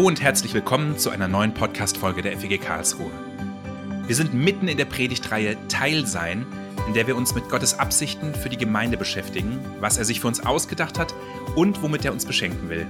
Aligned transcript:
Hallo 0.00 0.08
und 0.08 0.22
herzlich 0.22 0.54
willkommen 0.54 0.96
zu 0.96 1.10
einer 1.10 1.28
neuen 1.28 1.52
Podcast-Folge 1.52 2.22
der 2.22 2.38
FEG 2.38 2.58
Karlsruhe. 2.58 3.10
Wir 4.06 4.16
sind 4.16 4.32
mitten 4.32 4.66
in 4.66 4.78
der 4.78 4.86
Predigtreihe 4.86 5.58
Teil 5.68 6.06
sein, 6.06 6.46
in 6.88 6.94
der 6.94 7.06
wir 7.06 7.14
uns 7.14 7.34
mit 7.34 7.50
Gottes 7.50 7.78
Absichten 7.78 8.34
für 8.34 8.48
die 8.48 8.56
Gemeinde 8.56 8.96
beschäftigen, 8.96 9.58
was 9.78 9.98
er 9.98 10.06
sich 10.06 10.20
für 10.20 10.28
uns 10.28 10.40
ausgedacht 10.40 10.98
hat 10.98 11.12
und 11.54 11.82
womit 11.82 12.06
er 12.06 12.14
uns 12.14 12.24
beschenken 12.24 12.70
will. 12.70 12.86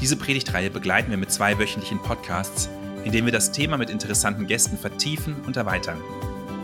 Diese 0.00 0.16
Predigtreihe 0.16 0.70
begleiten 0.70 1.10
wir 1.10 1.18
mit 1.18 1.30
zwei 1.30 1.58
wöchentlichen 1.58 1.98
Podcasts, 1.98 2.70
in 3.04 3.12
denen 3.12 3.26
wir 3.26 3.34
das 3.34 3.52
Thema 3.52 3.76
mit 3.76 3.90
interessanten 3.90 4.46
Gästen 4.46 4.78
vertiefen 4.78 5.36
und 5.46 5.58
erweitern. 5.58 5.98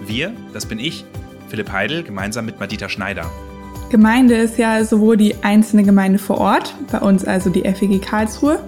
Wir, 0.07 0.33
das 0.55 0.65
bin 0.65 0.79
ich, 0.79 1.05
Philipp 1.51 1.71
Heidel, 1.71 2.03
gemeinsam 2.03 2.47
mit 2.47 2.59
Madita 2.59 2.89
Schneider. 2.89 3.31
Gemeinde 3.91 4.37
ist 4.37 4.59
ja 4.59 4.83
sowohl 4.85 5.17
die 5.17 5.45
einzelne 5.45 5.85
Gemeinde 5.85 6.19
vor 6.19 6.39
Ort, 6.39 6.75
bei 6.91 6.99
uns 6.99 7.25
also 7.25 7.51
die 7.51 7.63
FEG 7.63 8.01
Karlsruhe, 8.01 8.59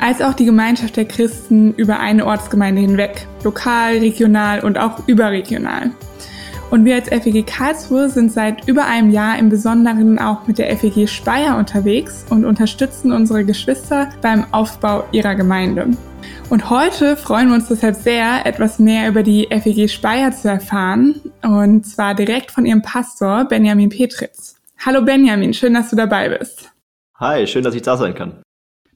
als 0.00 0.20
auch 0.20 0.34
die 0.34 0.44
Gemeinschaft 0.44 0.96
der 0.96 1.04
Christen 1.04 1.74
über 1.74 2.00
eine 2.00 2.26
Ortsgemeinde 2.26 2.80
hinweg, 2.80 3.26
lokal, 3.42 3.98
regional 3.98 4.60
und 4.60 4.78
auch 4.78 5.06
überregional. 5.06 5.90
Und 6.70 6.84
wir 6.84 6.96
als 6.96 7.08
FEG 7.08 7.46
Karlsruhe 7.46 8.08
sind 8.08 8.32
seit 8.32 8.66
über 8.66 8.86
einem 8.86 9.10
Jahr 9.10 9.38
im 9.38 9.48
Besonderen 9.48 10.18
auch 10.18 10.46
mit 10.46 10.58
der 10.58 10.76
FEG 10.76 11.08
Speyer 11.08 11.56
unterwegs 11.56 12.24
und 12.30 12.44
unterstützen 12.44 13.12
unsere 13.12 13.44
Geschwister 13.44 14.08
beim 14.22 14.46
Aufbau 14.52 15.04
ihrer 15.12 15.34
Gemeinde. 15.34 15.88
Und 16.50 16.70
heute 16.70 17.16
freuen 17.16 17.48
wir 17.48 17.54
uns 17.54 17.68
deshalb 17.68 17.96
sehr, 17.96 18.44
etwas 18.44 18.78
mehr 18.78 19.08
über 19.08 19.22
die 19.22 19.46
FEG 19.50 19.88
Speyer 19.88 20.32
zu 20.32 20.48
erfahren, 20.48 21.20
und 21.42 21.86
zwar 21.86 22.14
direkt 22.14 22.50
von 22.50 22.66
ihrem 22.66 22.82
Pastor 22.82 23.44
Benjamin 23.44 23.90
Petritz. 23.90 24.56
Hallo 24.84 25.02
Benjamin, 25.02 25.54
schön, 25.54 25.74
dass 25.74 25.90
du 25.90 25.96
dabei 25.96 26.28
bist. 26.28 26.70
Hi, 27.16 27.46
schön, 27.46 27.62
dass 27.64 27.74
ich 27.74 27.82
da 27.82 27.96
sein 27.96 28.14
kann. 28.14 28.43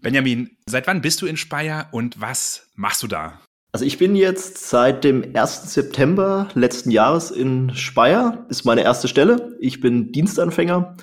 Benjamin, 0.01 0.57
seit 0.67 0.87
wann 0.87 1.01
bist 1.01 1.21
du 1.23 1.27
in 1.27 1.37
Speyer 1.37 1.89
und 1.91 2.21
was 2.21 2.71
machst 2.77 3.03
du 3.03 3.09
da? 3.09 3.41
Also 3.73 3.85
ich 3.85 3.99
bin 3.99 4.17
jetzt 4.17 4.59
seit 4.69 5.05
dem 5.05 5.35
1. 5.35 5.75
September 5.75 6.49
letzten 6.55 6.91
Jahres 6.91 7.31
in 7.31 7.75
Speyer, 7.75 8.47
ist 8.49 8.65
meine 8.65 8.83
erste 8.83 9.09
Stelle. 9.09 9.57
Ich 9.61 9.81
bin 9.81 10.13
Dienstanfänger 10.13 10.97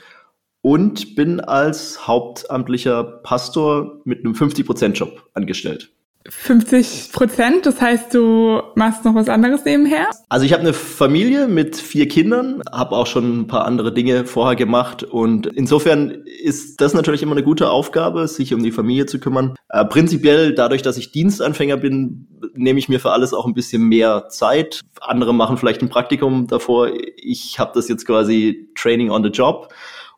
und 0.62 1.16
bin 1.16 1.40
als 1.40 2.08
hauptamtlicher 2.08 3.04
Pastor 3.04 4.02
mit 4.06 4.26
einem 4.26 4.34
50%-Job 4.34 5.30
angestellt. 5.34 5.95
50 6.28 7.12
Prozent, 7.12 7.66
das 7.68 7.80
heißt, 7.80 8.14
du 8.14 8.62
machst 8.74 9.06
noch 9.06 9.14
was 9.14 9.30
anderes 9.30 9.64
nebenher? 9.64 10.08
Also 10.28 10.46
ich 10.46 10.54
habe 10.54 10.62
eine 10.62 10.74
Familie 10.74 11.48
mit 11.48 11.76
vier 11.76 12.08
Kindern, 12.08 12.64
habe 12.72 12.96
auch 12.96 13.06
schon 13.06 13.42
ein 13.42 13.48
paar 13.48 13.66
andere 13.66 13.94
Dinge 13.94 14.26
vorher 14.26 14.56
gemacht 14.56 15.04
und 15.04 15.46
insofern 15.46 16.24
ist 16.44 16.82
das 16.82 16.96
natürlich 16.96 17.22
immer 17.22 17.34
eine 17.34 17.44
gute 17.44 17.70
Aufgabe, 17.70 18.28
sich 18.28 18.56
um 18.56 18.64
die 18.64 18.72
Familie 18.72 19.06
zu 19.06 19.20
kümmern. 19.20 19.56
Äh, 19.70 19.86
prinzipiell, 19.86 20.56
dadurch, 20.56 20.82
dass 20.82 20.98
ich 20.98 21.12
Dienstanfänger 21.12 21.78
bin, 21.78 22.28
nehme 22.56 22.80
ich 22.80 22.90
mir 22.90 23.00
für 23.00 23.12
alles 23.12 23.34
auch 23.34 23.46
ein 23.46 23.54
bisschen 23.54 23.84
mehr 23.84 24.28
Zeit. 24.30 24.82
Andere 25.02 25.34
machen 25.34 25.58
vielleicht 25.58 25.84
ein 25.84 25.90
Praktikum 25.90 26.48
davor. 26.48 26.90
Ich 27.18 27.60
habe 27.60 27.72
das 27.76 27.88
jetzt 27.88 28.06
quasi 28.08 28.72
Training 28.76 29.12
on 29.12 29.24
the 29.24 29.30
Job. 29.30 29.72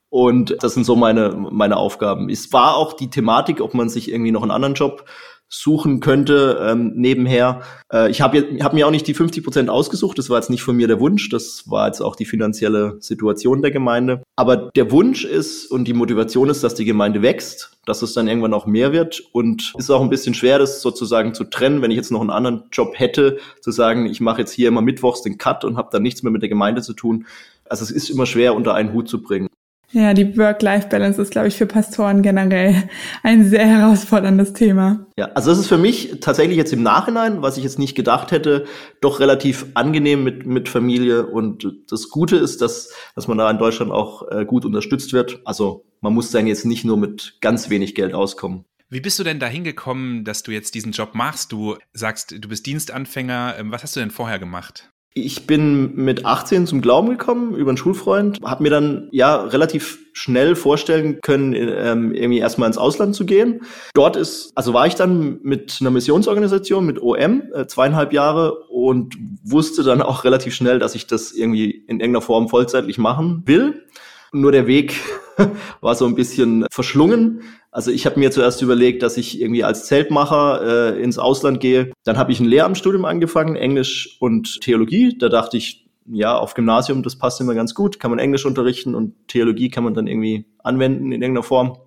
Und 0.09 0.55
das 0.61 0.73
sind 0.73 0.85
so 0.85 0.95
meine, 0.95 1.35
meine 1.51 1.75
Aufgaben. 1.75 2.29
Es 2.29 2.53
war 2.53 2.77
auch 2.77 2.93
die 2.93 3.09
Thematik, 3.09 3.59
ob 3.59 3.73
man 3.73 3.89
sich 3.89 4.09
irgendwie 4.09 4.31
noch 4.31 4.41
einen 4.41 4.51
anderen 4.51 4.73
Job 4.73 5.03
suchen 5.49 5.99
könnte 6.01 6.59
ähm, 6.61 6.93
nebenher. 6.95 7.61
Äh, 7.91 8.09
ich 8.11 8.21
habe 8.21 8.45
hab 8.61 8.73
mir 8.73 8.85
auch 8.85 8.91
nicht 8.91 9.07
die 9.07 9.13
50 9.13 9.43
Prozent 9.43 9.69
ausgesucht, 9.69 10.17
das 10.17 10.29
war 10.29 10.37
jetzt 10.37 10.49
nicht 10.49 10.61
von 10.61 10.75
mir 10.75 10.87
der 10.87 10.99
Wunsch, 10.99 11.29
das 11.29 11.63
war 11.67 11.87
jetzt 11.87 12.01
auch 12.01 12.15
die 12.15 12.25
finanzielle 12.25 12.97
Situation 12.99 13.61
der 13.61 13.71
Gemeinde. 13.71 14.23
Aber 14.35 14.57
der 14.75 14.91
Wunsch 14.91 15.23
ist 15.23 15.71
und 15.71 15.85
die 15.85 15.93
Motivation 15.93 16.49
ist, 16.49 16.63
dass 16.63 16.75
die 16.75 16.85
Gemeinde 16.85 17.21
wächst, 17.21 17.77
dass 17.85 18.01
es 18.01 18.13
dann 18.13 18.27
irgendwann 18.27 18.53
auch 18.53 18.65
mehr 18.65 18.91
wird 18.91 19.23
und 19.31 19.73
ist 19.77 19.89
auch 19.89 20.01
ein 20.01 20.09
bisschen 20.09 20.33
schwer, 20.33 20.59
das 20.59 20.81
sozusagen 20.81 21.33
zu 21.33 21.45
trennen, 21.45 21.81
wenn 21.81 21.91
ich 21.91 21.97
jetzt 21.97 22.11
noch 22.11 22.21
einen 22.21 22.29
anderen 22.29 22.63
Job 22.71 22.93
hätte, 22.95 23.37
zu 23.61 23.71
sagen, 23.71 24.05
ich 24.05 24.19
mache 24.19 24.41
jetzt 24.41 24.51
hier 24.51 24.67
immer 24.67 24.81
mittwochs 24.81 25.21
den 25.21 25.37
Cut 25.37 25.63
und 25.63 25.77
habe 25.77 25.89
dann 25.91 26.03
nichts 26.03 26.23
mehr 26.23 26.31
mit 26.31 26.41
der 26.41 26.49
Gemeinde 26.49 26.81
zu 26.81 26.93
tun. 26.93 27.25
Also 27.69 27.83
es 27.83 27.91
ist 27.91 28.09
immer 28.09 28.25
schwer 28.25 28.55
unter 28.55 28.73
einen 28.73 28.93
Hut 28.93 29.07
zu 29.07 29.21
bringen. 29.21 29.46
Ja, 29.91 30.13
die 30.13 30.37
Work-Life-Balance 30.37 31.21
ist, 31.21 31.31
glaube 31.31 31.47
ich, 31.47 31.55
für 31.55 31.65
Pastoren 31.65 32.21
generell 32.21 32.89
ein 33.23 33.45
sehr 33.49 33.65
herausforderndes 33.65 34.51
Thema. 34.51 35.07
Ja, 35.17 35.27
also 35.27 35.49
es 35.51 35.59
ist 35.59 35.67
für 35.67 35.77
mich 35.77 36.19
tatsächlich 36.19 36.57
jetzt 36.57 36.73
im 36.73 36.83
Nachhinein, 36.83 37.41
was 37.41 37.57
ich 37.57 37.63
jetzt 37.63 37.79
nicht 37.79 37.95
gedacht 37.95 38.31
hätte, 38.31 38.65
doch 38.99 39.21
relativ 39.21 39.67
angenehm 39.75 40.25
mit, 40.25 40.45
mit 40.45 40.67
Familie. 40.67 41.25
Und 41.25 41.73
das 41.89 42.09
Gute 42.09 42.35
ist, 42.35 42.61
dass, 42.61 42.93
dass 43.15 43.29
man 43.29 43.37
da 43.37 43.49
in 43.49 43.59
Deutschland 43.59 43.91
auch 43.93 44.29
äh, 44.29 44.45
gut 44.45 44.65
unterstützt 44.65 45.13
wird. 45.13 45.39
Also 45.45 45.85
man 46.01 46.13
muss 46.13 46.31
dann 46.31 46.47
jetzt 46.47 46.65
nicht 46.65 46.83
nur 46.83 46.97
mit 46.97 47.37
ganz 47.39 47.69
wenig 47.69 47.95
Geld 47.95 48.13
auskommen. 48.13 48.65
Wie 48.89 49.01
bist 49.01 49.19
du 49.19 49.23
denn 49.23 49.39
dahin 49.39 49.63
gekommen, 49.63 50.23
dass 50.23 50.43
du 50.43 50.51
jetzt 50.51 50.75
diesen 50.75 50.91
Job 50.91 51.09
machst? 51.13 51.51
Du 51.51 51.75
sagst, 51.93 52.35
du 52.37 52.47
bist 52.49 52.65
Dienstanfänger. 52.65 53.55
Ähm, 53.57 53.71
was 53.71 53.83
hast 53.83 53.95
du 53.95 54.01
denn 54.01 54.11
vorher 54.11 54.39
gemacht? 54.39 54.91
Ich 55.23 55.47
bin 55.47 55.95
mit 55.95 56.25
18 56.25 56.67
zum 56.67 56.81
Glauben 56.81 57.09
gekommen 57.09 57.55
über 57.55 57.69
einen 57.69 57.77
Schulfreund, 57.77 58.39
habe 58.43 58.63
mir 58.63 58.69
dann 58.69 59.09
ja 59.11 59.43
relativ 59.43 59.99
schnell 60.13 60.55
vorstellen 60.55 61.19
können, 61.21 61.53
ähm, 61.53 62.13
irgendwie 62.13 62.39
erstmal 62.39 62.67
ins 62.67 62.77
Ausland 62.77 63.15
zu 63.15 63.25
gehen. 63.25 63.61
Dort 63.93 64.15
ist, 64.15 64.51
also 64.55 64.73
war 64.73 64.87
ich 64.87 64.95
dann 64.95 65.39
mit 65.43 65.77
einer 65.79 65.91
Missionsorganisation, 65.91 66.85
mit 66.85 67.01
OM, 67.01 67.43
äh, 67.53 67.67
zweieinhalb 67.67 68.13
Jahre 68.13 68.53
und 68.69 69.15
wusste 69.43 69.83
dann 69.83 70.01
auch 70.01 70.23
relativ 70.23 70.55
schnell, 70.55 70.79
dass 70.79 70.95
ich 70.95 71.07
das 71.07 71.31
irgendwie 71.31 71.71
in 71.71 71.99
irgendeiner 71.99 72.21
Form 72.21 72.49
vollzeitlich 72.49 72.97
machen 72.97 73.43
will. 73.45 73.85
Nur 74.31 74.51
der 74.51 74.67
Weg 74.67 74.99
war 75.81 75.95
so 75.95 76.05
ein 76.05 76.15
bisschen 76.15 76.65
verschlungen. 76.71 77.41
Also 77.71 77.91
ich 77.91 78.05
habe 78.05 78.19
mir 78.19 78.31
zuerst 78.31 78.61
überlegt, 78.61 79.03
dass 79.03 79.17
ich 79.17 79.39
irgendwie 79.39 79.63
als 79.63 79.85
Zeltmacher 79.85 80.95
äh, 80.95 81.01
ins 81.01 81.19
Ausland 81.19 81.59
gehe. 81.59 81.91
Dann 82.03 82.17
habe 82.17 82.31
ich 82.31 82.39
ein 82.39 82.45
Lehramtsstudium 82.45 83.05
angefangen, 83.05 83.55
Englisch 83.55 84.17
und 84.19 84.61
Theologie. 84.61 85.17
Da 85.17 85.29
dachte 85.29 85.57
ich, 85.57 85.87
ja, 86.09 86.37
auf 86.37 86.53
Gymnasium, 86.53 87.03
das 87.03 87.17
passt 87.17 87.41
immer 87.41 87.53
ganz 87.53 87.75
gut, 87.75 87.99
kann 87.99 88.11
man 88.11 88.19
Englisch 88.19 88.45
unterrichten 88.45 88.95
und 88.95 89.27
Theologie 89.27 89.69
kann 89.69 89.83
man 89.83 89.93
dann 89.93 90.07
irgendwie 90.07 90.45
anwenden 90.63 91.11
in 91.11 91.21
irgendeiner 91.21 91.43
Form. 91.43 91.77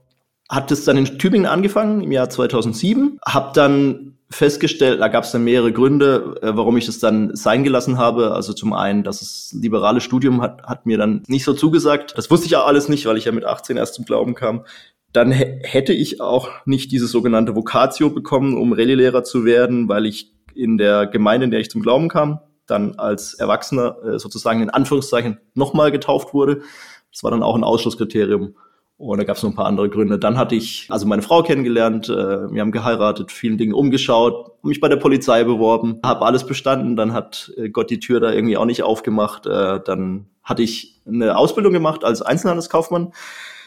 Hat 0.51 0.71
das 0.71 0.85
dann 0.85 0.97
in 0.97 1.05
Tübingen 1.19 1.47
angefangen 1.47 2.03
im 2.03 2.11
Jahr 2.11 2.29
2007, 2.29 3.21
habe 3.25 3.53
dann 3.55 4.17
festgestellt, 4.31 5.01
da 5.01 5.09
gab 5.09 5.25
es 5.25 5.33
dann 5.33 5.45
mehrere 5.45 5.73
Gründe, 5.73 6.37
äh, 6.43 6.51
warum 6.55 6.77
ich 6.77 6.87
das 6.87 6.99
dann 6.99 7.35
sein 7.35 7.65
gelassen 7.65 7.99
habe. 7.99 8.33
Also 8.33 8.53
zum 8.53 8.73
einen, 8.73 9.03
dass 9.03 9.21
das 9.21 9.57
liberale 9.61 10.01
Studium 10.01 10.41
hat, 10.41 10.63
hat 10.63 10.87
mir 10.87 10.99
dann 10.99 11.23
nicht 11.27 11.45
so 11.45 11.53
zugesagt. 11.53 12.15
Das 12.17 12.31
wusste 12.31 12.47
ich 12.47 12.57
auch 12.57 12.67
alles 12.67 12.89
nicht, 12.89 13.07
weil 13.07 13.17
ich 13.17 13.25
ja 13.25 13.33
mit 13.33 13.45
18 13.45 13.77
erst 13.77 13.95
zum 13.95 14.05
Glauben 14.05 14.35
kam. 14.35 14.65
Dann 15.13 15.33
hätte 15.33 15.93
ich 15.93 16.21
auch 16.21 16.49
nicht 16.65 16.93
dieses 16.93 17.11
sogenannte 17.11 17.57
Vocatio 17.57 18.11
bekommen, 18.11 18.57
um 18.57 18.73
Rallye-Lehrer 18.73 19.25
zu 19.25 19.45
werden, 19.45 19.89
weil 19.89 20.07
ich 20.07 20.33
in 20.55 20.79
der 20.79 21.07
Gemeinde, 21.07 21.45
in 21.45 21.51
der 21.51 21.61
ich 21.61 21.71
zum 21.71 21.83
Glauben 21.83 22.09
kam, 22.09 22.41
dann 22.67 22.95
als 22.97 23.35
Erwachsener 23.35 23.97
äh, 24.05 24.19
sozusagen 24.19 24.63
in 24.63 24.71
Anführungszeichen 24.71 25.39
nochmal 25.55 25.91
getauft 25.91 26.33
wurde. 26.35 26.63
Das 27.13 27.25
war 27.25 27.33
dann 27.33 27.43
auch 27.43 27.57
ein 27.57 27.65
Ausschlusskriterium. 27.65 28.55
Und 29.01 29.17
da 29.17 29.25
gab 29.25 29.39
es 29.39 29.43
noch 29.43 29.49
ein 29.49 29.57
paar 29.57 29.65
andere 29.65 29.89
Gründe. 29.89 30.19
Dann 30.19 30.37
hatte 30.37 30.55
ich 30.55 30.87
also 30.91 31.07
meine 31.07 31.23
Frau 31.23 31.43
kennengelernt, 31.43 32.11
äh, 32.11 32.53
wir 32.53 32.61
haben 32.61 32.71
geheiratet, 32.71 33.33
vielen 33.33 33.57
Dingen 33.57 33.73
umgeschaut, 33.73 34.63
mich 34.63 34.79
bei 34.79 34.89
der 34.89 34.97
Polizei 34.97 35.43
beworben, 35.43 36.01
habe 36.05 36.27
alles 36.27 36.45
bestanden. 36.45 36.97
Dann 36.97 37.15
hat 37.15 37.51
äh, 37.57 37.71
Gott 37.71 37.89
die 37.89 37.99
Tür 37.99 38.21
da 38.21 38.31
irgendwie 38.31 38.59
auch 38.59 38.67
nicht 38.67 38.83
aufgemacht. 38.83 39.47
Äh, 39.47 39.81
dann 39.83 40.27
hatte 40.43 40.63
ich 40.63 41.01
eine 41.07 41.39
Ausbildung 41.39 41.73
gemacht 41.73 42.05
als 42.05 42.21
Einzelhandelskaufmann, 42.21 43.15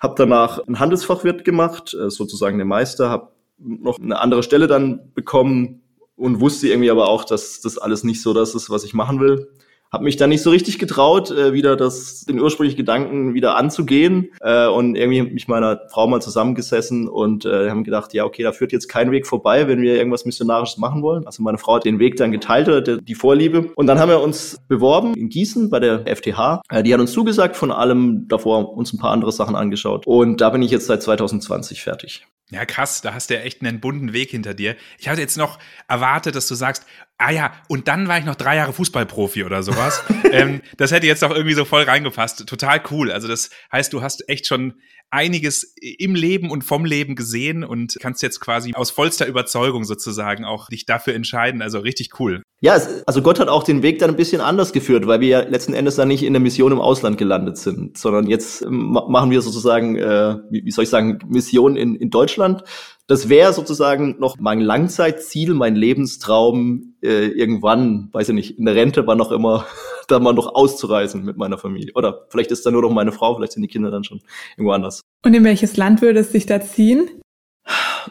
habe 0.04 0.14
danach 0.16 0.60
einen 0.68 0.80
Handelsfachwirt 0.80 1.44
gemacht, 1.44 1.96
äh, 1.96 2.12
sozusagen 2.12 2.60
der 2.60 2.68
Meister, 2.68 3.10
habe 3.10 3.30
noch 3.58 3.98
eine 3.98 4.22
andere 4.22 4.44
Stelle 4.44 4.68
dann 4.68 5.14
bekommen 5.16 5.82
und 6.16 6.42
wusste 6.42 6.68
irgendwie 6.68 6.92
aber 6.92 7.10
auch, 7.10 7.26
dass 7.26 7.60
das 7.60 7.80
alles 7.80 8.04
nicht 8.04 8.22
so 8.22 8.36
das 8.36 8.54
ist, 8.54 8.70
was 8.70 8.84
ich 8.84 8.94
machen 8.94 9.20
will 9.20 9.48
habe 9.94 10.04
mich 10.04 10.18
dann 10.18 10.32
nicht 10.32 10.42
so 10.42 10.50
richtig 10.50 10.80
getraut, 10.80 11.30
äh, 11.30 11.54
wieder 11.54 11.76
das, 11.76 12.22
den 12.22 12.40
ursprünglichen 12.40 12.78
Gedanken 12.78 13.36
wieder 13.36 13.56
anzugehen 13.56 14.32
äh, 14.42 14.66
und 14.66 14.96
irgendwie 14.96 15.22
mit 15.22 15.48
meiner 15.48 15.82
Frau 15.90 16.08
mal 16.08 16.20
zusammengesessen 16.20 17.08
und 17.08 17.46
äh, 17.46 17.70
haben 17.70 17.84
gedacht, 17.84 18.14
ja, 18.14 18.26
okay, 18.26 18.42
da 18.42 18.52
führt 18.52 18.72
jetzt 18.72 18.90
kein 18.90 19.12
Weg 19.12 19.28
vorbei, 19.28 19.68
wenn 19.68 19.82
wir 19.82 19.96
irgendwas 19.96 20.26
Missionarisches 20.26 20.80
machen 20.80 21.04
wollen. 21.04 21.28
Also 21.28 21.44
meine 21.44 21.60
Frau 21.60 21.76
hat 21.76 21.86
den 21.86 22.00
Weg 22.00 22.18
dann 22.18 22.32
geteilt, 22.32 22.68
oder 22.68 22.82
die 22.82 23.16
Vorliebe. 23.16 23.72
Und 23.76 23.86
dann 23.86 24.00
haben 24.00 24.10
wir 24.10 24.22
uns 24.22 24.58
beworben 24.68 25.14
in 25.14 25.30
Gießen 25.30 25.70
bei 25.70 25.80
der 25.80 26.06
FTH. 26.08 26.62
Äh, 26.70 26.82
die 26.82 26.92
hat 26.92 27.00
uns 27.00 27.14
zugesagt, 27.14 27.56
von 27.56 27.72
allem 27.72 28.28
davor 28.28 28.76
uns 28.76 28.92
ein 28.94 28.98
paar 28.98 29.12
andere 29.12 29.32
Sachen 29.32 29.56
angeschaut. 29.56 30.08
Und 30.08 30.42
da 30.42 30.50
bin 30.50 30.64
ich 30.64 30.72
jetzt 30.72 30.88
seit 30.88 31.04
2020 31.04 31.84
fertig. 31.84 32.26
Ja, 32.50 32.66
krass, 32.66 33.02
da 33.02 33.14
hast 33.14 33.30
du 33.30 33.36
ja 33.36 33.40
echt 33.40 33.62
einen 33.62 33.80
bunten 33.80 34.14
Weg 34.14 34.30
hinter 34.30 34.54
dir. 34.54 34.76
Ich 35.00 35.08
hatte 35.08 35.22
jetzt 35.22 35.38
noch 35.38 35.58
erwartet, 35.88 36.36
dass 36.36 36.48
du 36.48 36.56
sagst, 36.56 36.86
ah 37.18 37.32
ja, 37.32 37.54
und 37.68 37.88
dann 37.88 38.08
war 38.08 38.18
ich 38.18 38.26
noch 38.26 38.36
drei 38.36 38.56
Jahre 38.56 38.74
Fußballprofi 38.74 39.44
oder 39.44 39.64
sowas. 39.64 40.04
ähm, 40.32 40.62
das 40.78 40.92
hätte 40.92 41.08
jetzt 41.08 41.24
doch 41.24 41.32
irgendwie 41.32 41.54
so 41.54 41.66
voll 41.66 41.84
reingepasst. 41.84 42.46
Total 42.48 42.82
cool. 42.92 43.12
Also 43.12 43.28
das 43.28 43.50
heißt, 43.72 43.94
du 43.94 44.02
hast 44.02 44.28
echt 44.30 44.48
schon 44.48 44.76
einiges 45.14 45.76
im 45.80 46.16
Leben 46.16 46.50
und 46.50 46.64
vom 46.64 46.86
Leben 46.86 47.16
gesehen 47.16 47.64
und 47.64 47.98
kannst 48.00 48.24
jetzt 48.24 48.40
quasi 48.40 48.74
aus 48.74 48.92
vollster 48.92 49.28
Überzeugung 49.28 49.84
sozusagen 49.86 50.44
auch 50.44 50.70
dich 50.70 50.86
dafür 50.86 51.14
entscheiden. 51.14 51.62
Also 51.62 51.80
richtig 51.80 52.20
cool. 52.20 52.42
Ja, 52.62 52.76
es, 52.76 53.04
also 53.06 53.22
Gott 53.22 53.40
hat 53.40 53.48
auch 53.48 53.64
den 53.64 53.84
Weg 53.84 54.00
dann 54.00 54.10
ein 54.10 54.16
bisschen 54.16 54.42
anders 54.42 54.74
geführt, 54.74 55.06
weil 55.06 55.20
wir 55.20 55.28
ja 55.28 55.40
letzten 55.42 55.74
Endes 55.74 55.96
dann 55.96 56.08
nicht 56.08 56.24
in 56.24 56.34
der 56.34 56.42
Mission 56.42 56.72
im 56.72 56.80
Ausland 56.80 57.18
gelandet 57.18 57.58
sind, 57.58 57.98
sondern 57.98 58.28
jetzt 58.28 58.66
machen 58.70 59.32
wir 59.32 59.42
sozusagen, 59.42 59.98
äh, 59.98 60.38
wie, 60.50 60.66
wie 60.66 60.72
soll 60.72 60.86
ich 60.86 60.90
sagen, 60.90 61.20
Mission 61.28 61.76
in, 61.76 61.96
in 61.96 62.10
Deutschland. 62.10 62.64
Das 63.06 63.30
wäre 63.30 63.54
sozusagen 63.54 64.16
noch 64.20 64.38
mein 64.40 64.62
Langzeitziel, 64.62 65.54
mein 65.54 65.76
Lebenstraum, 65.76 66.96
äh, 67.04 67.28
irgendwann, 67.28 68.10
weiß 68.14 68.30
ich 68.30 68.36
nicht, 68.36 68.58
in 68.58 68.66
der 68.66 68.76
Rente 68.76 69.06
war 69.06 69.16
noch 69.16 69.32
immer, 69.32 69.66
da 70.08 70.20
mal 70.20 70.34
noch 70.34 70.56
auszureisen 70.56 71.24
mit 71.24 71.38
meiner 71.38 71.58
Familie. 71.58 71.92
Oder 71.96 72.26
vielleicht 72.30 72.52
ist 72.52 72.66
da 72.66 72.72
nur 72.72 72.82
noch 72.82 72.92
meine 72.92 73.12
Frau, 73.12 73.36
vielleicht 73.36 73.54
sind 73.54 73.62
die 73.62 73.68
Kinder 73.68 73.92
dann 73.92 74.04
schon 74.04 74.22
irgendwo 74.58 74.72
anders. 74.72 75.02
Und 75.26 75.34
in 75.34 75.44
welches 75.44 75.78
Land 75.78 76.02
würde 76.02 76.20
es 76.20 76.32
sich 76.32 76.46
da 76.46 76.62
ziehen? 76.62 77.10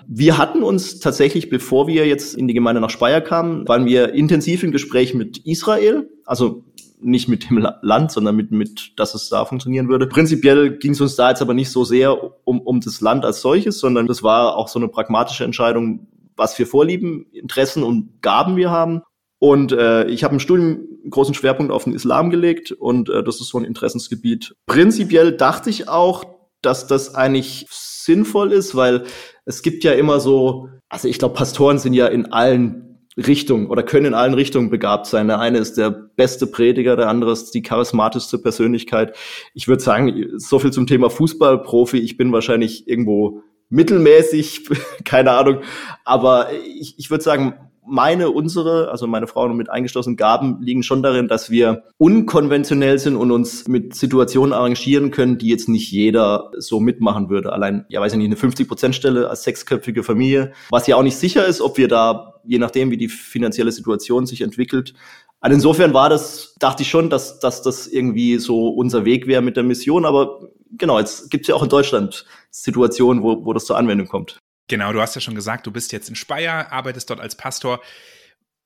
Wir 0.06 0.38
hatten 0.38 0.62
uns 0.62 1.00
tatsächlich, 1.00 1.50
bevor 1.50 1.86
wir 1.86 2.06
jetzt 2.06 2.34
in 2.34 2.48
die 2.48 2.54
Gemeinde 2.54 2.80
nach 2.80 2.90
Speyer 2.90 3.20
kamen, 3.20 3.68
waren 3.68 3.84
wir 3.84 4.14
intensiv 4.14 4.62
im 4.62 4.72
Gespräch 4.72 5.12
mit 5.12 5.38
Israel. 5.38 6.08
Also 6.24 6.64
nicht 7.02 7.28
mit 7.28 7.50
dem 7.50 7.66
Land, 7.82 8.12
sondern 8.12 8.36
mit, 8.36 8.52
mit, 8.52 8.92
dass 8.96 9.14
es 9.14 9.28
da 9.28 9.44
funktionieren 9.44 9.88
würde. 9.88 10.06
Prinzipiell 10.06 10.78
ging 10.78 10.92
es 10.92 11.00
uns 11.00 11.16
da 11.16 11.30
jetzt 11.30 11.42
aber 11.42 11.54
nicht 11.54 11.70
so 11.70 11.84
sehr 11.84 12.16
um, 12.46 12.60
um 12.60 12.80
das 12.80 13.00
Land 13.00 13.24
als 13.24 13.40
solches, 13.40 13.80
sondern 13.80 14.06
das 14.06 14.22
war 14.22 14.56
auch 14.56 14.68
so 14.68 14.78
eine 14.78 14.88
pragmatische 14.88 15.44
Entscheidung, 15.44 16.06
was 16.36 16.54
für 16.54 16.66
Vorlieben, 16.66 17.26
Interessen 17.32 17.82
und 17.82 18.22
Gaben 18.22 18.56
wir 18.56 18.70
haben. 18.70 19.02
Und 19.42 19.72
äh, 19.72 20.04
ich 20.04 20.22
habe 20.22 20.34
im 20.34 20.38
Studium 20.38 20.86
großen 21.10 21.34
Schwerpunkt 21.34 21.72
auf 21.72 21.82
den 21.82 21.94
Islam 21.94 22.30
gelegt 22.30 22.70
und 22.70 23.08
äh, 23.08 23.24
das 23.24 23.40
ist 23.40 23.48
so 23.48 23.58
ein 23.58 23.64
Interessensgebiet. 23.64 24.54
Prinzipiell 24.66 25.36
dachte 25.36 25.68
ich 25.68 25.88
auch, 25.88 26.22
dass 26.62 26.86
das 26.86 27.16
eigentlich 27.16 27.66
sinnvoll 27.68 28.52
ist, 28.52 28.76
weil 28.76 29.02
es 29.44 29.62
gibt 29.62 29.82
ja 29.82 29.94
immer 29.94 30.20
so, 30.20 30.68
also 30.88 31.08
ich 31.08 31.18
glaube, 31.18 31.34
Pastoren 31.34 31.80
sind 31.80 31.92
ja 31.94 32.06
in 32.06 32.32
allen 32.32 33.04
Richtungen 33.16 33.66
oder 33.66 33.82
können 33.82 34.06
in 34.06 34.14
allen 34.14 34.34
Richtungen 34.34 34.70
begabt 34.70 35.06
sein. 35.06 35.26
Der 35.26 35.40
eine 35.40 35.58
ist 35.58 35.76
der 35.76 35.90
beste 35.90 36.46
Prediger, 36.46 36.94
der 36.94 37.08
andere 37.08 37.32
ist 37.32 37.50
die 37.50 37.62
charismatischste 37.62 38.38
Persönlichkeit. 38.38 39.16
Ich 39.54 39.66
würde 39.66 39.82
sagen, 39.82 40.34
so 40.36 40.60
viel 40.60 40.70
zum 40.70 40.86
Thema 40.86 41.10
Fußballprofi. 41.10 41.98
Ich 41.98 42.16
bin 42.16 42.30
wahrscheinlich 42.30 42.86
irgendwo 42.86 43.42
mittelmäßig, 43.70 44.68
keine 45.04 45.32
Ahnung. 45.32 45.62
Aber 46.04 46.52
ich, 46.52 46.94
ich 46.96 47.10
würde 47.10 47.24
sagen, 47.24 47.54
meine, 47.84 48.30
unsere, 48.30 48.90
also 48.90 49.06
meine 49.06 49.26
Frau 49.26 49.44
und 49.44 49.56
mit 49.56 49.68
eingeschlossenen 49.68 50.16
Gaben 50.16 50.62
liegen 50.62 50.82
schon 50.82 51.02
darin, 51.02 51.28
dass 51.28 51.50
wir 51.50 51.84
unkonventionell 51.98 52.98
sind 52.98 53.16
und 53.16 53.30
uns 53.30 53.66
mit 53.66 53.94
Situationen 53.94 54.52
arrangieren 54.52 55.10
können, 55.10 55.38
die 55.38 55.48
jetzt 55.48 55.68
nicht 55.68 55.90
jeder 55.90 56.50
so 56.58 56.80
mitmachen 56.80 57.28
würde. 57.28 57.52
Allein, 57.52 57.84
ja, 57.88 58.00
weiß 58.00 58.12
ich 58.12 58.18
nicht, 58.18 58.26
eine 58.26 58.36
50-Prozent-Stelle 58.36 59.28
als 59.28 59.42
sechsköpfige 59.42 60.02
Familie, 60.02 60.52
was 60.70 60.86
ja 60.86 60.96
auch 60.96 61.02
nicht 61.02 61.16
sicher 61.16 61.44
ist, 61.44 61.60
ob 61.60 61.76
wir 61.76 61.88
da, 61.88 62.40
je 62.44 62.58
nachdem, 62.58 62.90
wie 62.90 62.96
die 62.96 63.08
finanzielle 63.08 63.72
Situation 63.72 64.26
sich 64.26 64.42
entwickelt, 64.42 64.94
also 65.40 65.56
insofern 65.56 65.92
war 65.92 66.08
das, 66.08 66.54
dachte 66.60 66.84
ich 66.84 66.88
schon, 66.88 67.10
dass, 67.10 67.40
dass 67.40 67.62
das 67.62 67.88
irgendwie 67.88 68.38
so 68.38 68.68
unser 68.68 69.04
Weg 69.04 69.26
wäre 69.26 69.42
mit 69.42 69.56
der 69.56 69.64
Mission, 69.64 70.04
aber 70.04 70.48
genau, 70.78 71.00
jetzt 71.00 71.32
gibt 71.32 71.42
es 71.42 71.48
ja 71.48 71.56
auch 71.56 71.64
in 71.64 71.68
Deutschland 71.68 72.24
Situationen, 72.50 73.24
wo, 73.24 73.44
wo 73.44 73.52
das 73.52 73.64
zur 73.64 73.76
Anwendung 73.76 74.06
kommt. 74.06 74.38
Genau, 74.68 74.92
du 74.92 75.00
hast 75.00 75.14
ja 75.14 75.20
schon 75.20 75.34
gesagt, 75.34 75.66
du 75.66 75.70
bist 75.70 75.92
jetzt 75.92 76.08
in 76.08 76.14
Speyer, 76.14 76.72
arbeitest 76.72 77.10
dort 77.10 77.20
als 77.20 77.36
Pastor. 77.36 77.82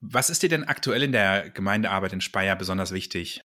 Was 0.01 0.31
ist 0.31 0.43
dir 0.43 0.49
denn 0.49 0.65
aktuell 0.65 1.03
in 1.03 1.13
der 1.13 1.51
Gemeindearbeit 1.51 2.13
in 2.13 2.21
Speyer 2.21 2.55
besonders 2.57 2.93
wichtig? 2.93 3.41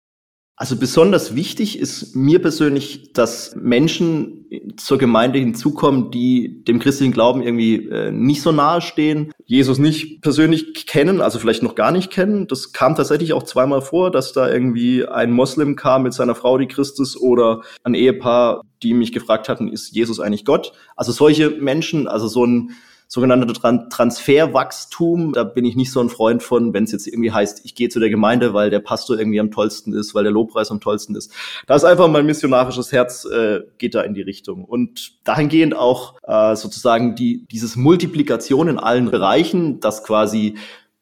Also 0.59 0.77
besonders 0.77 1.35
wichtig 1.35 1.79
ist 1.79 2.17
mir 2.17 2.41
persönlich, 2.41 3.13
dass 3.13 3.55
Menschen 3.57 4.47
zur 4.79 4.97
Gemeinde 4.97 5.39
hinzukommen, 5.39 6.11
die 6.11 6.65
dem 6.65 6.79
christlichen 6.79 7.13
Glauben 7.13 7.43
irgendwie 7.43 7.89
äh, 7.91 8.11
nicht 8.11 8.41
so 8.41 8.53
nahe 8.53 8.81
stehen, 8.81 9.33
Jesus 9.45 9.79
nicht 9.79 10.23
persönlich 10.23 10.87
kennen, 10.87 11.21
also 11.21 11.39
vielleicht 11.39 11.63
noch 11.63 11.75
gar 11.75 11.93
nicht 11.93 12.11
kennen. 12.11 12.47
Das 12.47 12.73
kam 12.73 12.95
tatsächlich 12.95 13.35
auch 13.35 13.43
zweimal 13.43 13.83
vor, 13.83 14.11
dass 14.11 14.33
da 14.33 14.51
irgendwie 14.51 15.07
ein 15.07 15.31
Moslem 15.31 15.77
kam 15.77 16.05
mit 16.05 16.15
seiner 16.15 16.35
Frau, 16.35 16.57
die 16.57 16.69
Christus, 16.69 17.21
oder 17.21 17.61
ein 17.85 17.93
Ehepaar, 17.93 18.63
die 18.83 18.95
mich 18.95 19.13
gefragt 19.13 19.51
hatten, 19.51 19.69
ist 19.69 19.95
Jesus 19.95 20.21
eigentlich 20.21 20.47
Gott? 20.47 20.73
Also 20.97 21.13
solche 21.13 21.51
Menschen, 21.51 22.09
also 22.09 22.29
so 22.29 22.47
ein 22.47 22.71
sogenannte 23.09 23.53
Tran 23.53 23.89
Transferwachstum. 23.91 25.33
Da 25.33 25.45
bin 25.45 25.65
ich 25.65 25.77
nicht 25.77 25.93
so 25.93 26.01
ein 26.01 26.09
Freund 26.09 26.43
von, 26.43 26.73
wenn 26.75 26.85
es 26.85 26.93
jetzt 26.93 27.07
irgendwie 27.07 27.33
heißt, 27.33 27.65
ich 27.65 27.75
gehe 27.75 27.89
zu 27.89 28.01
der 28.01 28.11
Gemeinde, 28.11 28.55
weil 28.55 28.71
der 28.71 28.81
Pastor 28.81 29.19
irgendwie 29.19 29.41
am 29.41 29.51
tollsten 29.51 29.93
ist, 29.93 30.15
weil 30.15 30.25
der 30.25 30.33
Lobpreis 30.33 30.71
am 30.71 30.81
tollsten 30.81 31.15
ist. 31.15 31.33
Da 31.67 31.75
ist 31.75 31.85
einfach 31.85 32.09
mein 32.09 32.27
missionarisches 32.27 32.93
Herz 32.93 33.25
äh, 33.25 33.61
geht 33.79 33.95
da 33.95 34.03
in 34.03 34.15
die 34.15 34.23
Richtung. 34.23 34.65
Und 34.65 35.25
dahingehend 35.25 35.77
auch 35.77 36.15
äh, 36.25 36.57
sozusagen 36.57 37.15
die, 37.15 37.47
dieses 37.51 37.77
Multiplikation 37.77 38.69
in 38.69 38.79
allen 38.79 39.11
Bereichen, 39.11 39.81
dass 39.81 40.05
quasi 40.05 40.57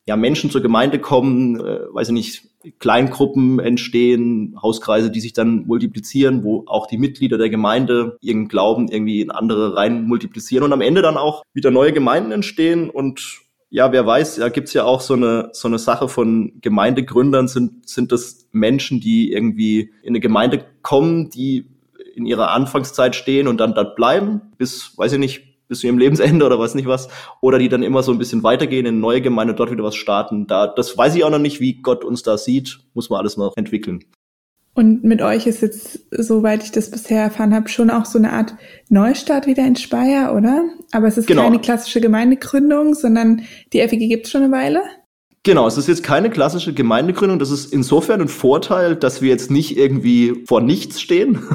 ja 0.07 0.17
Menschen 0.17 0.51
zur 0.51 0.61
Gemeinde 0.61 0.99
kommen, 0.99 1.59
äh, 1.59 1.81
weiß 1.93 2.09
ich 2.09 2.15
nicht, 2.15 2.54
Kleingruppen 2.79 3.59
entstehen, 3.59 4.57
Hauskreise, 4.61 5.11
die 5.11 5.21
sich 5.21 5.33
dann 5.33 5.67
multiplizieren, 5.67 6.45
wo 6.45 6.65
auch 6.67 6.87
die 6.87 6.99
Mitglieder 6.99 7.39
der 7.39 7.51
Gemeinde 7.51 8.19
ihren 8.21 8.49
Glauben 8.49 8.89
irgendwie 8.89 9.21
in 9.21 9.31
andere 9.31 9.77
rein 9.77 10.05
multiplizieren 10.05 10.65
und 10.65 10.73
am 10.73 10.81
Ende 10.81 11.03
dann 11.03 11.17
auch 11.17 11.43
wieder 11.53 11.71
neue 11.71 11.93
Gemeinden 11.93 12.33
entstehen. 12.33 12.91
Und 12.91 13.41
ja, 13.71 13.93
wer 13.93 14.07
weiß, 14.07 14.37
da 14.37 14.49
gibt's 14.49 14.73
ja 14.73 14.85
auch 14.85 15.01
so 15.01 15.15
eine, 15.15 15.51
so 15.53 15.69
eine 15.69 15.79
Sache 15.79 16.09
von 16.09 16.53
Gemeindegründern, 16.61 17.49
sind, 17.49 17.89
sind 17.89 18.13
das 18.13 18.49
Menschen, 18.53 19.01
die 19.01 19.33
irgendwie 19.33 19.93
in 20.03 20.11
eine 20.11 20.21
Gemeinde 20.21 20.65
kommen, 20.83 21.31
die 21.31 21.67
in 22.15 22.27
ihrer 22.27 22.53
Anfangszeit 22.53 23.17
stehen 23.17 23.49
und 23.49 23.59
dann 23.59 23.75
dort 23.75 23.97
bleiben, 23.97 24.41
bis, 24.59 24.97
weiß 24.97 25.15
ich 25.15 25.19
nicht, 25.19 25.54
bis 25.69 25.81
zu 25.81 25.87
ihrem 25.87 25.99
Lebensende 25.99 26.45
oder 26.45 26.59
was 26.59 26.75
nicht 26.75 26.87
was, 26.87 27.09
oder 27.41 27.59
die 27.59 27.69
dann 27.69 27.83
immer 27.83 28.03
so 28.03 28.13
ein 28.13 28.19
bisschen 28.19 28.43
weitergehen 28.43 28.87
in 28.87 29.01
neue 29.01 29.21
Gemeinde 29.21 29.53
und 29.53 29.61
dort 29.61 29.71
wieder 29.71 29.85
was 29.85 29.97
starten. 29.97 30.47
Da, 30.47 30.67
das 30.67 30.97
weiß 30.97 31.15
ich 31.15 31.25
auch 31.25 31.31
noch 31.31 31.39
nicht, 31.39 31.61
wie 31.61 31.81
Gott 31.81 32.05
uns 32.05 32.23
da 32.23 32.39
sieht, 32.39 32.81
muss 32.95 33.11
man 33.11 33.21
alles 33.21 33.37
noch 33.37 33.57
entwickeln. 33.57 34.05
Und 34.75 35.05
mit 35.05 35.23
euch 35.23 35.47
ist 35.47 35.63
jetzt, 35.63 36.01
soweit 36.11 36.65
ich 36.65 36.73
das 36.73 36.91
bisher 36.91 37.23
erfahren 37.23 37.55
habe, 37.55 37.69
schon 37.69 37.91
auch 37.91 38.05
so 38.05 38.19
eine 38.19 38.33
Art 38.33 38.55
Neustart 38.89 39.47
wieder 39.47 39.65
in 39.65 39.77
Speyer, 39.77 40.35
oder? 40.35 40.65
Aber 40.91 41.07
es 41.07 41.17
ist 41.17 41.29
genau. 41.29 41.45
keine 41.45 41.61
klassische 41.61 42.01
Gemeindegründung, 42.01 42.95
sondern 42.95 43.43
die 43.73 43.79
FEG 43.87 44.09
gibt 44.09 44.27
es 44.27 44.33
schon 44.33 44.43
eine 44.43 44.53
Weile? 44.53 44.83
Genau, 45.47 45.67
es 45.67 45.77
ist 45.77 45.89
jetzt 45.89 46.03
keine 46.03 46.31
klassische 46.31 46.73
Gemeindegründung. 46.73 47.39
Das 47.39 47.51
ist 47.51 47.71
insofern 47.71 48.23
ein 48.23 48.29
Vorteil, 48.29 48.97
dass 48.97 49.21
wir 49.21 49.29
jetzt 49.29 49.51
nicht 49.51 49.77
irgendwie 49.77 50.43
vor 50.47 50.61
nichts 50.63 51.01
stehen. 51.01 51.39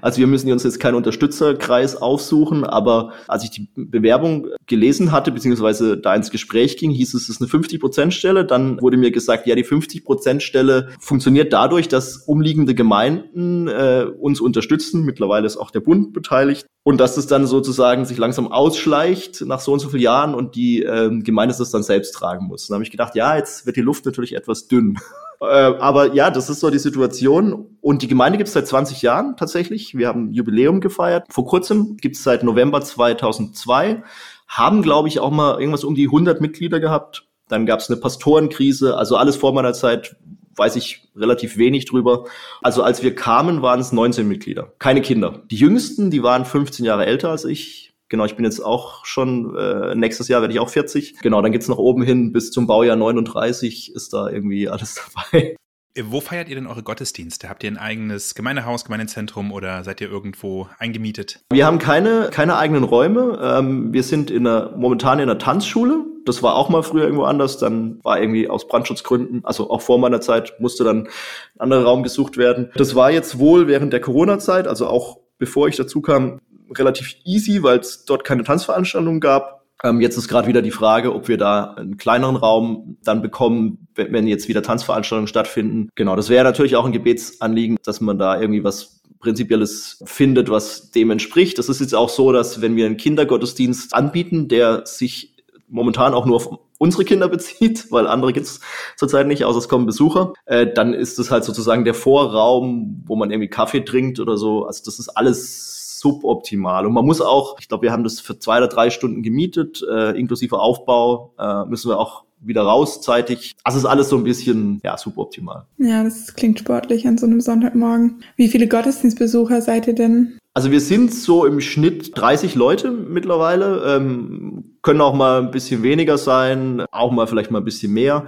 Also 0.00 0.18
wir 0.18 0.26
müssen 0.26 0.50
uns 0.50 0.62
jetzt 0.62 0.80
keinen 0.80 0.94
Unterstützerkreis 0.94 1.96
aufsuchen, 1.96 2.64
aber 2.64 3.12
als 3.26 3.44
ich 3.44 3.50
die 3.50 3.68
Bewerbung 3.74 4.46
gelesen 4.66 5.12
hatte, 5.12 5.32
beziehungsweise 5.32 5.98
da 5.98 6.14
ins 6.14 6.30
Gespräch 6.30 6.76
ging, 6.76 6.90
hieß 6.90 7.14
es, 7.14 7.24
es 7.24 7.28
ist 7.28 7.42
eine 7.42 7.50
50-Prozent-Stelle. 7.50 8.44
Dann 8.44 8.80
wurde 8.80 8.96
mir 8.96 9.10
gesagt, 9.10 9.46
ja, 9.46 9.54
die 9.54 9.64
50-Prozent-Stelle 9.64 10.90
funktioniert 11.00 11.52
dadurch, 11.52 11.88
dass 11.88 12.16
umliegende 12.16 12.74
Gemeinden 12.74 13.68
äh, 13.68 14.06
uns 14.18 14.40
unterstützen. 14.40 15.04
Mittlerweile 15.04 15.46
ist 15.46 15.56
auch 15.56 15.70
der 15.70 15.80
Bund 15.80 16.12
beteiligt. 16.12 16.66
Und 16.88 17.00
dass 17.00 17.18
es 17.18 17.26
dann 17.26 17.46
sozusagen 17.46 18.06
sich 18.06 18.16
langsam 18.16 18.50
ausschleicht 18.50 19.42
nach 19.42 19.60
so 19.60 19.74
und 19.74 19.78
so 19.78 19.90
vielen 19.90 20.04
Jahren 20.04 20.34
und 20.34 20.54
die 20.56 20.84
ähm, 20.84 21.22
Gemeinde 21.22 21.54
das 21.54 21.70
dann 21.70 21.82
selbst 21.82 22.12
tragen 22.12 22.46
muss. 22.46 22.66
Dann 22.66 22.76
habe 22.76 22.82
ich 22.82 22.90
gedacht, 22.90 23.14
ja, 23.14 23.36
jetzt 23.36 23.66
wird 23.66 23.76
die 23.76 23.82
Luft 23.82 24.06
natürlich 24.06 24.34
etwas 24.34 24.68
dünn. 24.68 24.98
äh, 25.42 25.44
aber 25.44 26.14
ja, 26.14 26.30
das 26.30 26.48
ist 26.48 26.60
so 26.60 26.70
die 26.70 26.78
Situation. 26.78 27.76
Und 27.82 28.00
die 28.00 28.08
Gemeinde 28.08 28.38
gibt 28.38 28.48
es 28.48 28.54
seit 28.54 28.66
20 28.66 29.02
Jahren 29.02 29.36
tatsächlich. 29.36 29.98
Wir 29.98 30.08
haben 30.08 30.32
Jubiläum 30.32 30.80
gefeiert. 30.80 31.26
Vor 31.28 31.44
kurzem 31.44 31.98
gibt 31.98 32.16
es 32.16 32.24
seit 32.24 32.42
November 32.42 32.80
2002. 32.80 34.02
Haben, 34.46 34.80
glaube 34.80 35.08
ich, 35.08 35.20
auch 35.20 35.30
mal 35.30 35.60
irgendwas 35.60 35.84
um 35.84 35.94
die 35.94 36.06
100 36.06 36.40
Mitglieder 36.40 36.80
gehabt. 36.80 37.28
Dann 37.48 37.66
gab 37.66 37.80
es 37.80 37.90
eine 37.90 38.00
Pastorenkrise. 38.00 38.96
Also 38.96 39.18
alles 39.18 39.36
vor 39.36 39.52
meiner 39.52 39.74
Zeit 39.74 40.16
weiß 40.58 40.76
ich 40.76 41.08
relativ 41.16 41.56
wenig 41.56 41.86
drüber. 41.86 42.24
Also 42.62 42.82
als 42.82 43.02
wir 43.02 43.14
kamen, 43.14 43.62
waren 43.62 43.80
es 43.80 43.92
19 43.92 44.26
Mitglieder. 44.26 44.72
Keine 44.78 45.00
Kinder. 45.00 45.42
Die 45.50 45.56
jüngsten, 45.56 46.10
die 46.10 46.22
waren 46.22 46.44
15 46.44 46.84
Jahre 46.84 47.06
älter 47.06 47.30
als 47.30 47.44
ich 47.44 47.88
Genau, 48.10 48.24
ich 48.24 48.36
bin 48.36 48.46
jetzt 48.46 48.64
auch 48.64 49.04
schon, 49.04 49.54
äh, 49.54 49.94
nächstes 49.94 50.28
Jahr 50.28 50.40
werde 50.40 50.54
ich 50.54 50.60
auch 50.60 50.70
40. 50.70 51.18
Genau, 51.20 51.42
dann 51.42 51.52
geht's 51.52 51.68
nach 51.68 51.76
oben 51.76 52.02
hin 52.02 52.32
bis 52.32 52.50
zum 52.50 52.66
Baujahr 52.66 52.96
39 52.96 53.94
ist 53.94 54.14
da 54.14 54.30
irgendwie 54.30 54.68
alles 54.68 54.98
dabei. 55.32 55.56
Äh, 55.94 56.04
wo 56.06 56.20
feiert 56.20 56.48
ihr 56.48 56.54
denn 56.54 56.66
eure 56.66 56.82
Gottesdienste? 56.82 57.48
Habt 57.48 57.64
ihr 57.64 57.70
ein 57.70 57.78
eigenes 57.78 58.34
Gemeindehaus, 58.34 58.84
Gemeindezentrum 58.84 59.52
oder 59.52 59.84
seid 59.84 60.00
ihr 60.00 60.10
irgendwo 60.10 60.68
eingemietet? 60.78 61.40
Wir 61.52 61.66
haben 61.66 61.78
keine, 61.78 62.28
keine 62.30 62.56
eigenen 62.56 62.84
Räume. 62.84 63.38
Ähm, 63.42 63.92
wir 63.92 64.02
sind 64.02 64.30
in 64.30 64.46
einer, 64.46 64.76
momentan 64.76 65.18
in 65.18 65.28
einer 65.28 65.38
Tanzschule. 65.38 66.04
Das 66.24 66.42
war 66.42 66.54
auch 66.56 66.68
mal 66.68 66.82
früher 66.82 67.04
irgendwo 67.04 67.24
anders. 67.24 67.58
Dann 67.58 68.00
war 68.02 68.20
irgendwie 68.20 68.48
aus 68.48 68.68
Brandschutzgründen, 68.68 69.44
also 69.44 69.70
auch 69.70 69.80
vor 69.80 69.98
meiner 69.98 70.20
Zeit, 70.20 70.54
musste 70.60 70.84
dann 70.84 71.06
ein 71.06 71.60
anderer 71.60 71.84
Raum 71.84 72.02
gesucht 72.02 72.36
werden. 72.36 72.70
Das 72.76 72.94
war 72.94 73.10
jetzt 73.10 73.38
wohl 73.38 73.66
während 73.66 73.92
der 73.92 74.00
Corona-Zeit, 74.00 74.66
also 74.66 74.86
auch 74.86 75.18
bevor 75.38 75.68
ich 75.68 75.76
dazu 75.76 76.00
kam, 76.02 76.40
relativ 76.76 77.14
easy, 77.24 77.62
weil 77.62 77.78
es 77.78 78.04
dort 78.04 78.24
keine 78.24 78.44
Tanzveranstaltungen 78.44 79.20
gab. 79.20 79.58
Ähm, 79.84 80.00
jetzt 80.00 80.16
ist 80.16 80.28
gerade 80.28 80.48
wieder 80.48 80.60
die 80.60 80.70
Frage, 80.72 81.14
ob 81.14 81.28
wir 81.28 81.38
da 81.38 81.74
einen 81.74 81.96
kleineren 81.96 82.36
Raum 82.36 82.98
dann 83.04 83.22
bekommen, 83.22 83.87
wenn 83.98 84.26
jetzt 84.26 84.48
wieder 84.48 84.62
Tanzveranstaltungen 84.62 85.28
stattfinden. 85.28 85.90
Genau, 85.94 86.16
das 86.16 86.28
wäre 86.28 86.44
natürlich 86.44 86.76
auch 86.76 86.86
ein 86.86 86.92
Gebetsanliegen, 86.92 87.76
dass 87.84 88.00
man 88.00 88.18
da 88.18 88.40
irgendwie 88.40 88.64
was 88.64 89.02
Prinzipielles 89.20 90.02
findet, 90.04 90.48
was 90.48 90.90
dem 90.92 91.10
entspricht. 91.10 91.58
Das 91.58 91.68
ist 91.68 91.80
jetzt 91.80 91.94
auch 91.94 92.08
so, 92.08 92.32
dass 92.32 92.60
wenn 92.60 92.76
wir 92.76 92.86
einen 92.86 92.96
Kindergottesdienst 92.96 93.94
anbieten, 93.94 94.48
der 94.48 94.86
sich 94.86 95.34
momentan 95.68 96.14
auch 96.14 96.24
nur 96.24 96.36
auf 96.36 96.48
unsere 96.78 97.04
Kinder 97.04 97.28
bezieht, 97.28 97.86
weil 97.90 98.06
andere 98.06 98.32
gibt's 98.32 98.60
zurzeit 98.96 99.26
nicht, 99.26 99.44
außer 99.44 99.58
es 99.58 99.68
kommen 99.68 99.86
Besucher, 99.86 100.32
äh, 100.46 100.66
dann 100.72 100.94
ist 100.94 101.18
es 101.18 101.30
halt 101.30 101.44
sozusagen 101.44 101.84
der 101.84 101.94
Vorraum, 101.94 103.02
wo 103.06 103.16
man 103.16 103.30
irgendwie 103.30 103.50
Kaffee 103.50 103.80
trinkt 103.80 104.20
oder 104.20 104.36
so. 104.36 104.64
Also 104.64 104.84
das 104.84 104.98
ist 104.98 105.08
alles 105.10 105.98
suboptimal. 105.98 106.86
Und 106.86 106.92
man 106.92 107.04
muss 107.04 107.20
auch, 107.20 107.56
ich 107.58 107.68
glaube, 107.68 107.82
wir 107.82 107.92
haben 107.92 108.04
das 108.04 108.20
für 108.20 108.38
zwei 108.38 108.58
oder 108.58 108.68
drei 108.68 108.90
Stunden 108.90 109.22
gemietet, 109.22 109.84
äh, 109.90 110.12
inklusive 110.12 110.58
Aufbau, 110.58 111.34
äh, 111.38 111.64
müssen 111.64 111.90
wir 111.90 111.98
auch 111.98 112.24
wieder 112.40 112.62
raus 112.62 113.00
zeitig. 113.00 113.56
Also 113.64 113.78
ist 113.78 113.84
alles 113.84 114.08
so 114.08 114.16
ein 114.16 114.24
bisschen, 114.24 114.80
ja, 114.84 114.96
suboptimal. 114.96 115.66
Ja, 115.78 116.04
das 116.04 116.34
klingt 116.34 116.58
sportlich 116.58 117.06
an 117.06 117.18
so 117.18 117.26
einem 117.26 117.40
Sonntagmorgen. 117.40 118.22
Wie 118.36 118.48
viele 118.48 118.68
Gottesdienstbesucher 118.68 119.62
seid 119.62 119.86
ihr 119.86 119.94
denn? 119.94 120.38
Also 120.54 120.70
wir 120.70 120.80
sind 120.80 121.14
so 121.14 121.46
im 121.46 121.60
Schnitt 121.60 122.12
30 122.16 122.54
Leute 122.54 122.90
mittlerweile, 122.90 123.96
ähm, 123.96 124.76
können 124.82 125.00
auch 125.00 125.14
mal 125.14 125.40
ein 125.40 125.50
bisschen 125.50 125.82
weniger 125.82 126.18
sein, 126.18 126.84
auch 126.90 127.12
mal 127.12 127.26
vielleicht 127.26 127.50
mal 127.50 127.58
ein 127.60 127.64
bisschen 127.64 127.92
mehr. 127.92 128.26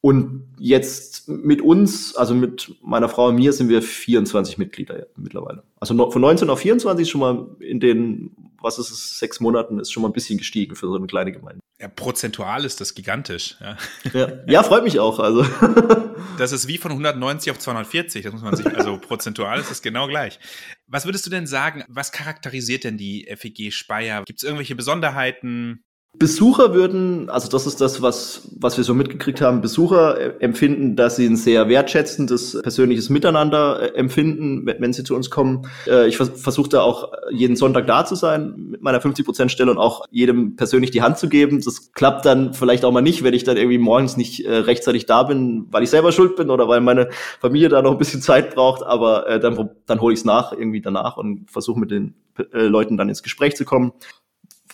Und 0.00 0.44
jetzt 0.58 1.28
mit 1.28 1.60
uns, 1.60 2.14
also 2.14 2.34
mit 2.34 2.72
meiner 2.82 3.08
Frau 3.08 3.28
und 3.28 3.34
mir, 3.34 3.52
sind 3.52 3.68
wir 3.68 3.82
24 3.82 4.56
Mitglieder 4.56 5.06
mittlerweile. 5.16 5.64
Also 5.80 6.10
von 6.10 6.22
19 6.22 6.48
auf 6.50 6.60
24 6.60 7.02
ist 7.02 7.10
schon 7.10 7.20
mal 7.20 7.48
in 7.58 7.80
den, 7.80 8.30
was 8.60 8.78
ist 8.78 8.90
es, 8.90 9.18
sechs 9.18 9.40
Monaten, 9.40 9.78
ist 9.78 9.92
schon 9.92 10.02
mal 10.02 10.08
ein 10.08 10.12
bisschen 10.12 10.38
gestiegen 10.38 10.76
für 10.76 10.86
so 10.86 10.96
eine 10.96 11.06
kleine 11.06 11.32
Gemeinde. 11.32 11.60
Ja, 11.80 11.88
prozentual 11.88 12.64
ist 12.64 12.80
das 12.80 12.94
gigantisch. 12.94 13.56
Ja, 13.60 13.76
ja, 14.12 14.32
ja 14.46 14.62
freut 14.62 14.84
mich 14.84 14.98
auch. 14.98 15.18
Also. 15.18 15.44
Das 16.38 16.52
ist 16.52 16.68
wie 16.68 16.78
von 16.78 16.92
190 16.92 17.50
auf 17.50 17.58
240. 17.58 18.22
Das 18.22 18.32
muss 18.32 18.42
man 18.42 18.54
sich, 18.54 18.66
also 18.66 18.96
prozentual 18.98 19.58
ist 19.58 19.70
es 19.70 19.82
genau 19.82 20.06
gleich. 20.06 20.38
Was 20.86 21.04
würdest 21.04 21.26
du 21.26 21.30
denn 21.30 21.46
sagen? 21.46 21.84
Was 21.88 22.12
charakterisiert 22.12 22.84
denn 22.84 22.96
die 22.96 23.28
FEG 23.36 23.72
Speyer? 23.72 24.22
Gibt 24.24 24.38
es 24.38 24.44
irgendwelche 24.44 24.76
Besonderheiten? 24.76 25.84
Besucher 26.18 26.74
würden, 26.74 27.30
also 27.30 27.48
das 27.48 27.66
ist 27.66 27.80
das, 27.80 28.02
was, 28.02 28.48
was 28.58 28.76
wir 28.76 28.82
so 28.82 28.92
mitgekriegt 28.92 29.40
haben, 29.40 29.60
Besucher 29.60 30.42
empfinden, 30.42 30.96
dass 30.96 31.16
sie 31.16 31.26
ein 31.26 31.36
sehr 31.36 31.68
wertschätzendes 31.68 32.60
persönliches 32.62 33.08
Miteinander 33.08 33.82
äh, 33.82 33.96
empfinden, 33.96 34.66
wenn 34.66 34.92
sie 34.92 35.04
zu 35.04 35.14
uns 35.14 35.30
kommen. 35.30 35.68
Äh, 35.86 36.08
ich 36.08 36.16
versuche 36.16 36.70
da 36.70 36.82
auch 36.82 37.12
jeden 37.30 37.54
Sonntag 37.54 37.86
da 37.86 38.04
zu 38.04 38.16
sein 38.16 38.54
mit 38.70 38.82
meiner 38.82 39.00
50%-Stelle 39.00 39.70
und 39.70 39.78
auch 39.78 40.06
jedem 40.10 40.56
persönlich 40.56 40.90
die 40.90 41.02
Hand 41.02 41.18
zu 41.18 41.28
geben. 41.28 41.60
Das 41.60 41.92
klappt 41.92 42.24
dann 42.24 42.52
vielleicht 42.52 42.84
auch 42.84 42.92
mal 42.92 43.02
nicht, 43.02 43.22
wenn 43.22 43.34
ich 43.34 43.44
dann 43.44 43.56
irgendwie 43.56 43.78
morgens 43.78 44.16
nicht 44.16 44.44
äh, 44.44 44.56
rechtzeitig 44.56 45.06
da 45.06 45.22
bin, 45.22 45.66
weil 45.70 45.84
ich 45.84 45.90
selber 45.90 46.10
schuld 46.10 46.34
bin 46.34 46.50
oder 46.50 46.66
weil 46.68 46.80
meine 46.80 47.10
Familie 47.38 47.68
da 47.68 47.80
noch 47.80 47.92
ein 47.92 47.98
bisschen 47.98 48.22
Zeit 48.22 48.54
braucht, 48.54 48.82
aber 48.82 49.38
dann, 49.38 49.70
dann 49.86 50.00
hole 50.00 50.14
ich 50.14 50.20
es 50.20 50.24
nach 50.24 50.52
irgendwie 50.52 50.80
danach 50.80 51.16
und 51.16 51.50
versuche 51.50 51.78
mit 51.78 51.90
den 51.90 52.14
Leuten 52.52 52.96
dann 52.96 53.08
ins 53.08 53.22
Gespräch 53.22 53.56
zu 53.56 53.64
kommen. 53.64 53.92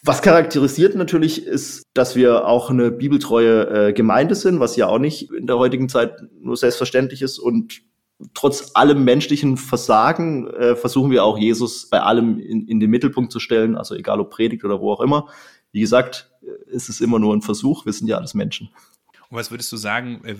Was 0.07 0.21
charakterisiert 0.21 0.95
natürlich 0.97 1.47
ist, 1.47 1.83
dass 1.95 2.15
wir 2.15 2.47
auch 2.47 2.69
eine 2.69 2.91
bibeltreue 2.91 3.89
äh, 3.89 3.93
Gemeinde 3.95 4.35
sind, 4.35 4.61
was 4.61 4.77
ja 4.77 4.87
auch 4.87 4.99
nicht 4.99 5.31
in 5.33 5.47
der 5.47 5.57
heutigen 5.57 5.89
Zeit 5.89 6.17
nur 6.41 6.59
selbstverständlich 6.59 7.23
ist. 7.23 7.39
Und 7.39 7.81
trotz 8.35 8.73
allem 8.75 9.05
menschlichen 9.05 9.57
Versagen 9.57 10.47
äh, 10.49 10.77
versuchen 10.77 11.11
wir 11.11 11.25
auch 11.25 11.39
Jesus 11.39 11.89
bei 11.89 12.01
allem 12.01 12.39
in, 12.39 12.69
in 12.69 12.81
den 12.81 12.91
Mittelpunkt 12.91 13.33
zu 13.33 13.41
stellen, 13.41 13.77
also 13.77 13.95
egal 13.95 14.21
ob 14.21 14.31
Predigt 14.31 14.63
oder 14.65 14.79
wo 14.81 14.93
auch 14.93 15.01
immer. 15.01 15.29
Wie 15.73 15.81
gesagt, 15.81 16.31
ist 16.67 16.89
es 16.89 17.01
immer 17.01 17.19
nur 17.19 17.35
ein 17.35 17.43
Versuch, 17.43 17.87
wir 17.87 17.93
sind 17.93 18.09
ja 18.09 18.17
alles 18.19 18.35
Menschen. 18.35 18.69
Und 19.31 19.39
was 19.39 19.51
würdest 19.51 19.73
du 19.73 19.77
sagen, 19.77 20.21
äh, 20.25 20.37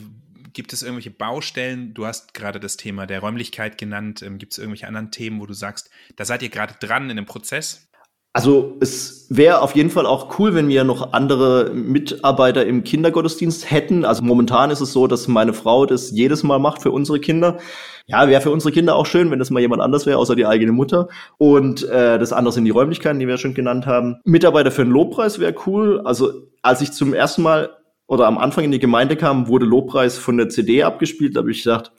gibt 0.53 0.73
es 0.73 0.83
irgendwelche 0.83 1.11
Baustellen? 1.11 1.95
Du 1.95 2.07
hast 2.07 2.35
gerade 2.35 2.61
das 2.61 2.77
Thema 2.77 3.07
der 3.07 3.21
Räumlichkeit 3.21 3.79
genannt. 3.79 4.23
Ähm, 4.23 4.39
gibt 4.39 4.53
es 4.53 4.59
irgendwelche 4.59 4.87
anderen 4.87 5.11
Themen, 5.11 5.41
wo 5.41 5.47
du 5.47 5.55
sagst, 5.55 5.91
da 6.17 6.25
seid 6.25 6.43
ihr 6.43 6.51
gerade 6.51 6.75
dran 6.81 7.11
in 7.11 7.17
dem 7.17 7.27
Prozess? 7.27 7.89
Also 8.37 8.77
es 8.81 9.29
wäre 9.31 9.63
auf 9.63 9.77
jeden 9.77 9.91
Fall 9.91 10.07
auch 10.07 10.41
cool, 10.41 10.57
wenn 10.57 10.67
wir 10.69 10.83
noch 10.83 11.13
andere 11.13 11.71
Mitarbeiter 11.73 12.67
im 12.67 12.83
Kindergottesdienst 12.83 13.71
hätten. 13.71 14.05
Also 14.05 14.25
momentan 14.25 14.73
ist 14.73 14.81
es 14.81 14.93
so, 14.93 15.07
dass 15.07 15.29
meine 15.29 15.53
Frau 15.53 15.87
das 15.87 16.11
jedes 16.11 16.43
Mal 16.43 16.59
macht 16.59 16.83
für 16.83 16.91
unsere 16.91 17.21
Kinder. 17.21 17.59
Ja, 18.07 18.29
wäre 18.29 18.43
für 18.43 18.51
unsere 18.51 18.73
Kinder 18.73 18.97
auch 18.97 19.07
schön, 19.07 19.31
wenn 19.31 19.39
das 19.39 19.51
mal 19.51 19.61
jemand 19.61 19.83
anders 19.83 20.05
wäre, 20.05 20.19
außer 20.19 20.35
die 20.35 20.47
eigene 20.47 20.73
Mutter. 20.73 21.09
Und 21.39 21.89
äh, 21.89 22.19
das 22.19 22.33
andere 22.33 22.53
sind 22.53 22.65
die 22.65 22.73
Räumlichkeiten, 22.73 23.21
die 23.21 23.29
wir 23.29 23.39
schon 23.39 23.55
genannt 23.55 23.87
haben. 23.87 24.17
Mitarbeiter 24.25 24.73
für 24.73 24.83
einen 24.83 24.91
Lobpreis 24.91 25.39
wäre 25.39 25.55
cool. 25.67 26.01
Also 26.05 26.33
als 26.61 26.81
ich 26.81 26.91
zum 26.91 27.15
ersten 27.15 27.43
Mal 27.43 27.71
oder 28.09 28.27
am 28.27 28.39
Anfang 28.39 28.65
in 28.65 28.73
die 28.73 28.81
Gemeinde 28.81 29.15
kam, 29.15 29.47
wurde 29.47 29.65
Lobpreis 29.65 30.19
von 30.19 30.37
der 30.39 30.49
CD 30.49 30.83
abgespielt. 30.83 31.37
Da 31.37 31.41
habe 31.41 31.53
ich 31.53 31.63
gedacht, 31.63 31.93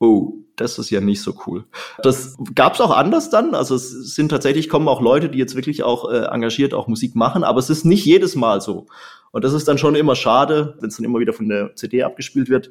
oh, 0.00 0.45
das 0.56 0.78
ist 0.78 0.90
ja 0.90 1.00
nicht 1.00 1.22
so 1.22 1.34
cool. 1.46 1.64
Das 2.02 2.36
gab's 2.54 2.80
auch 2.80 2.90
anders 2.90 3.30
dann. 3.30 3.54
Also 3.54 3.74
es 3.74 4.14
sind 4.14 4.30
tatsächlich 4.30 4.68
kommen 4.68 4.88
auch 4.88 5.00
Leute, 5.00 5.28
die 5.28 5.38
jetzt 5.38 5.54
wirklich 5.54 5.82
auch 5.82 6.10
äh, 6.10 6.24
engagiert 6.24 6.74
auch 6.74 6.88
Musik 6.88 7.14
machen, 7.14 7.44
aber 7.44 7.58
es 7.58 7.70
ist 7.70 7.84
nicht 7.84 8.04
jedes 8.04 8.34
Mal 8.34 8.60
so. 8.60 8.86
Und 9.32 9.44
das 9.44 9.52
ist 9.52 9.68
dann 9.68 9.78
schon 9.78 9.94
immer 9.94 10.16
schade, 10.16 10.76
wenn 10.80 10.88
es 10.88 10.96
dann 10.96 11.04
immer 11.04 11.18
wieder 11.18 11.34
von 11.34 11.48
der 11.48 11.74
CD 11.74 12.02
abgespielt 12.02 12.48
wird. 12.48 12.70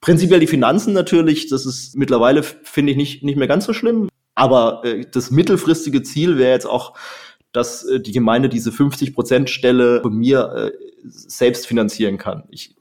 Prinzipiell 0.00 0.40
die 0.40 0.46
Finanzen 0.46 0.92
natürlich, 0.92 1.48
das 1.48 1.66
ist 1.66 1.96
mittlerweile, 1.96 2.42
finde 2.42 2.92
ich, 2.92 2.96
nicht, 2.96 3.22
nicht 3.24 3.36
mehr 3.36 3.48
ganz 3.48 3.64
so 3.64 3.72
schlimm. 3.72 4.08
Aber 4.34 4.84
äh, 4.84 5.04
das 5.10 5.30
mittelfristige 5.30 6.02
Ziel 6.02 6.38
wäre 6.38 6.52
jetzt 6.52 6.66
auch, 6.66 6.94
dass 7.52 7.84
äh, 7.84 8.00
die 8.00 8.12
Gemeinde 8.12 8.48
diese 8.48 8.70
50-Prozent-Stelle 8.70 10.02
von 10.02 10.14
mir 10.14 10.52
äh, 10.54 10.72
selbst 11.04 11.66
finanzieren 11.66 12.18
kann. 12.18 12.44
Ich 12.50 12.76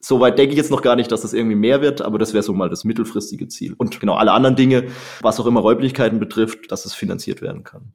Soweit 0.00 0.38
denke 0.38 0.52
ich 0.52 0.58
jetzt 0.58 0.70
noch 0.70 0.82
gar 0.82 0.94
nicht, 0.96 1.10
dass 1.10 1.22
das 1.22 1.32
irgendwie 1.32 1.56
mehr 1.56 1.82
wird, 1.82 2.02
aber 2.02 2.18
das 2.18 2.32
wäre 2.32 2.44
so 2.44 2.52
mal 2.52 2.68
das 2.68 2.84
mittelfristige 2.84 3.48
Ziel. 3.48 3.74
Und 3.76 3.98
genau 3.98 4.14
alle 4.14 4.32
anderen 4.32 4.54
Dinge, 4.54 4.84
was 5.22 5.40
auch 5.40 5.46
immer 5.46 5.60
Räumlichkeiten 5.60 6.20
betrifft, 6.20 6.70
dass 6.70 6.84
es 6.84 6.94
finanziert 6.94 7.42
werden 7.42 7.64
kann. 7.64 7.92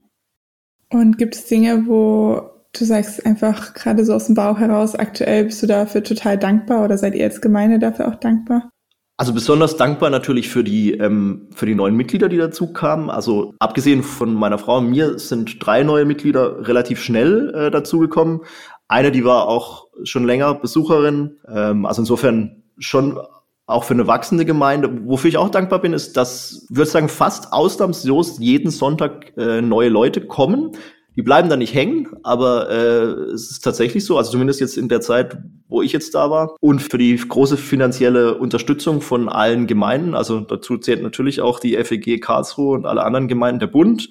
Und 0.90 1.16
gibt 1.16 1.34
es 1.34 1.46
Dinge, 1.46 1.84
wo 1.86 2.50
du 2.72 2.84
sagst 2.84 3.24
einfach 3.24 3.72
gerade 3.74 4.04
so 4.04 4.12
aus 4.14 4.26
dem 4.26 4.34
Bauch 4.34 4.58
heraus, 4.58 4.94
aktuell 4.94 5.44
bist 5.46 5.62
du 5.62 5.66
dafür 5.66 6.04
total 6.04 6.38
dankbar 6.38 6.84
oder 6.84 6.98
seid 6.98 7.14
ihr 7.14 7.24
als 7.24 7.40
Gemeinde 7.40 7.78
dafür 7.78 8.08
auch 8.08 8.16
dankbar? 8.16 8.70
Also 9.16 9.32
besonders 9.32 9.76
dankbar 9.76 10.10
natürlich 10.10 10.48
für 10.48 10.64
die 10.64 10.94
ähm, 10.94 11.48
für 11.54 11.66
die 11.66 11.76
neuen 11.76 11.94
Mitglieder, 11.94 12.28
die 12.28 12.36
dazu 12.36 12.72
kamen. 12.72 13.10
Also 13.10 13.54
abgesehen 13.60 14.02
von 14.02 14.34
meiner 14.34 14.58
Frau 14.58 14.78
und 14.78 14.90
mir 14.90 15.20
sind 15.20 15.64
drei 15.64 15.84
neue 15.84 16.04
Mitglieder 16.04 16.66
relativ 16.66 17.00
schnell 17.00 17.54
äh, 17.54 17.70
dazugekommen. 17.70 18.40
Eine, 18.94 19.10
die 19.10 19.24
war 19.24 19.48
auch 19.48 19.88
schon 20.04 20.24
länger 20.24 20.54
Besucherin. 20.54 21.38
Ähm, 21.52 21.84
also 21.84 22.02
insofern 22.02 22.62
schon 22.78 23.18
auch 23.66 23.82
für 23.82 23.94
eine 23.94 24.06
wachsende 24.06 24.44
Gemeinde. 24.44 24.88
Wofür 25.08 25.28
ich 25.28 25.36
auch 25.36 25.48
dankbar 25.48 25.80
bin, 25.80 25.92
ist, 25.92 26.16
dass, 26.16 26.64
würde 26.70 26.88
sagen, 26.88 27.08
fast 27.08 27.52
ausnahmslos 27.52 28.38
jeden 28.38 28.70
Sonntag 28.70 29.36
äh, 29.36 29.60
neue 29.62 29.88
Leute 29.88 30.24
kommen. 30.24 30.76
Die 31.16 31.22
bleiben 31.22 31.48
da 31.48 31.56
nicht 31.56 31.74
hängen, 31.74 32.06
aber 32.22 32.70
äh, 32.70 33.32
es 33.32 33.50
ist 33.50 33.64
tatsächlich 33.64 34.04
so, 34.04 34.16
also 34.16 34.30
zumindest 34.30 34.60
jetzt 34.60 34.76
in 34.76 34.88
der 34.88 35.00
Zeit, 35.00 35.38
wo 35.66 35.82
ich 35.82 35.92
jetzt 35.92 36.14
da 36.14 36.30
war. 36.30 36.54
Und 36.60 36.80
für 36.80 36.98
die 36.98 37.16
große 37.16 37.56
finanzielle 37.56 38.38
Unterstützung 38.38 39.00
von 39.00 39.28
allen 39.28 39.66
Gemeinden, 39.66 40.14
also 40.14 40.38
dazu 40.38 40.78
zählt 40.78 41.02
natürlich 41.02 41.40
auch 41.40 41.58
die 41.58 41.76
FEG 41.82 42.20
Karlsruhe 42.20 42.76
und 42.76 42.86
alle 42.86 43.02
anderen 43.02 43.26
Gemeinden 43.26 43.58
der 43.58 43.66
Bund. 43.66 44.08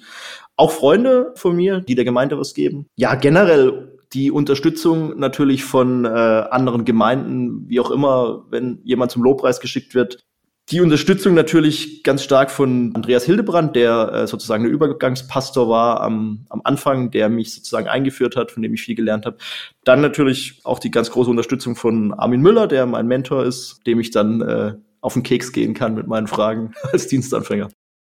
Auch 0.56 0.72
Freunde 0.72 1.32
von 1.36 1.56
mir, 1.56 1.80
die 1.80 1.94
der 1.94 2.04
Gemeinde 2.04 2.38
was 2.38 2.52
geben. 2.52 2.86
Ja, 2.96 3.14
generell 3.14 3.93
die 4.14 4.30
Unterstützung 4.30 5.18
natürlich 5.18 5.64
von 5.64 6.04
äh, 6.04 6.08
anderen 6.08 6.84
Gemeinden, 6.84 7.68
wie 7.68 7.80
auch 7.80 7.90
immer, 7.90 8.46
wenn 8.50 8.80
jemand 8.84 9.10
zum 9.10 9.22
Lobpreis 9.22 9.60
geschickt 9.60 9.94
wird. 9.94 10.24
Die 10.70 10.80
Unterstützung 10.80 11.34
natürlich 11.34 12.02
ganz 12.04 12.22
stark 12.22 12.50
von 12.50 12.92
Andreas 12.94 13.24
Hildebrand, 13.24 13.76
der 13.76 14.10
äh, 14.12 14.26
sozusagen 14.26 14.64
der 14.64 14.72
Übergangspastor 14.72 15.68
war 15.68 16.00
am, 16.00 16.46
am 16.48 16.62
Anfang, 16.64 17.10
der 17.10 17.28
mich 17.28 17.52
sozusagen 17.52 17.86
eingeführt 17.86 18.34
hat, 18.34 18.50
von 18.50 18.62
dem 18.62 18.72
ich 18.72 18.80
viel 18.80 18.94
gelernt 18.94 19.26
habe. 19.26 19.36
Dann 19.84 20.00
natürlich 20.00 20.60
auch 20.64 20.78
die 20.78 20.90
ganz 20.90 21.10
große 21.10 21.28
Unterstützung 21.28 21.76
von 21.76 22.14
Armin 22.14 22.40
Müller, 22.40 22.66
der 22.66 22.86
mein 22.86 23.06
Mentor 23.06 23.44
ist, 23.44 23.82
dem 23.86 24.00
ich 24.00 24.10
dann 24.10 24.40
äh, 24.40 24.72
auf 25.02 25.12
den 25.12 25.22
Keks 25.22 25.52
gehen 25.52 25.74
kann 25.74 25.94
mit 25.94 26.06
meinen 26.06 26.28
Fragen 26.28 26.72
als 26.92 27.08
Dienstanfänger. 27.08 27.68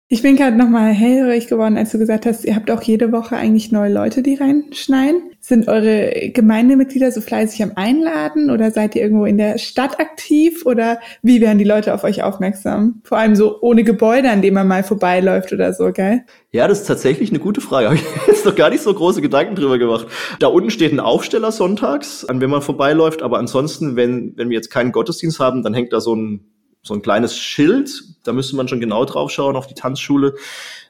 Ich 0.09 0.21
bin 0.21 0.35
gerade 0.35 0.55
nochmal 0.55 0.91
hellhörig 0.91 1.47
geworden, 1.47 1.75
als 1.75 1.91
du 1.91 1.97
gesagt 1.97 2.27
hast, 2.27 2.45
ihr 2.45 2.55
habt 2.55 2.69
auch 2.69 2.83
jede 2.83 3.11
Woche 3.11 3.35
eigentlich 3.35 3.71
neue 3.71 3.91
Leute, 3.91 4.21
die 4.21 4.35
reinschneiden. 4.35 5.32
Sind 5.45 5.67
eure 5.67 6.31
Gemeindemitglieder 6.33 7.11
so 7.11 7.19
fleißig 7.19 7.61
am 7.63 7.73
Einladen 7.75 8.49
oder 8.49 8.71
seid 8.71 8.95
ihr 8.95 9.01
irgendwo 9.01 9.25
in 9.25 9.37
der 9.37 9.57
Stadt 9.57 9.99
aktiv 9.99 10.65
oder 10.65 11.01
wie 11.21 11.41
werden 11.41 11.57
die 11.57 11.65
Leute 11.65 11.93
auf 11.93 12.05
euch 12.05 12.23
aufmerksam? 12.23 13.01
Vor 13.03 13.17
allem 13.17 13.35
so 13.35 13.59
ohne 13.59 13.83
Gebäude, 13.83 14.29
an 14.29 14.41
dem 14.41 14.53
man 14.53 14.69
mal 14.69 14.85
vorbeiläuft 14.85 15.51
oder 15.51 15.73
so, 15.73 15.91
gell? 15.91 16.21
Ja, 16.51 16.69
das 16.69 16.79
ist 16.79 16.87
tatsächlich 16.87 17.29
eine 17.29 17.39
gute 17.39 17.59
Frage. 17.59 17.87
Habe 17.89 17.97
ich 17.97 18.03
jetzt 18.25 18.45
noch 18.45 18.55
gar 18.55 18.69
nicht 18.69 18.83
so 18.83 18.93
große 18.93 19.21
Gedanken 19.21 19.55
drüber 19.55 19.77
gemacht. 19.77 20.07
Da 20.39 20.47
unten 20.47 20.69
steht 20.69 20.93
ein 20.93 21.01
Aufsteller 21.01 21.51
sonntags, 21.51 22.23
an 22.23 22.39
dem 22.39 22.49
man 22.49 22.61
vorbeiläuft, 22.61 23.21
aber 23.21 23.37
ansonsten, 23.37 23.97
wenn, 23.97 24.37
wenn 24.37 24.47
wir 24.47 24.55
jetzt 24.55 24.69
keinen 24.69 24.93
Gottesdienst 24.93 25.41
haben, 25.41 25.61
dann 25.61 25.73
hängt 25.73 25.91
da 25.91 25.99
so 25.99 26.15
ein 26.15 26.45
so 26.83 26.93
ein 26.93 27.01
kleines 27.01 27.37
Schild. 27.37 28.03
Da 28.23 28.33
müsste 28.33 28.55
man 28.55 28.67
schon 28.67 28.81
genau 28.81 29.05
drauf 29.05 29.31
schauen 29.31 29.55
auf 29.55 29.67
die 29.67 29.73
Tanzschule. 29.73 30.35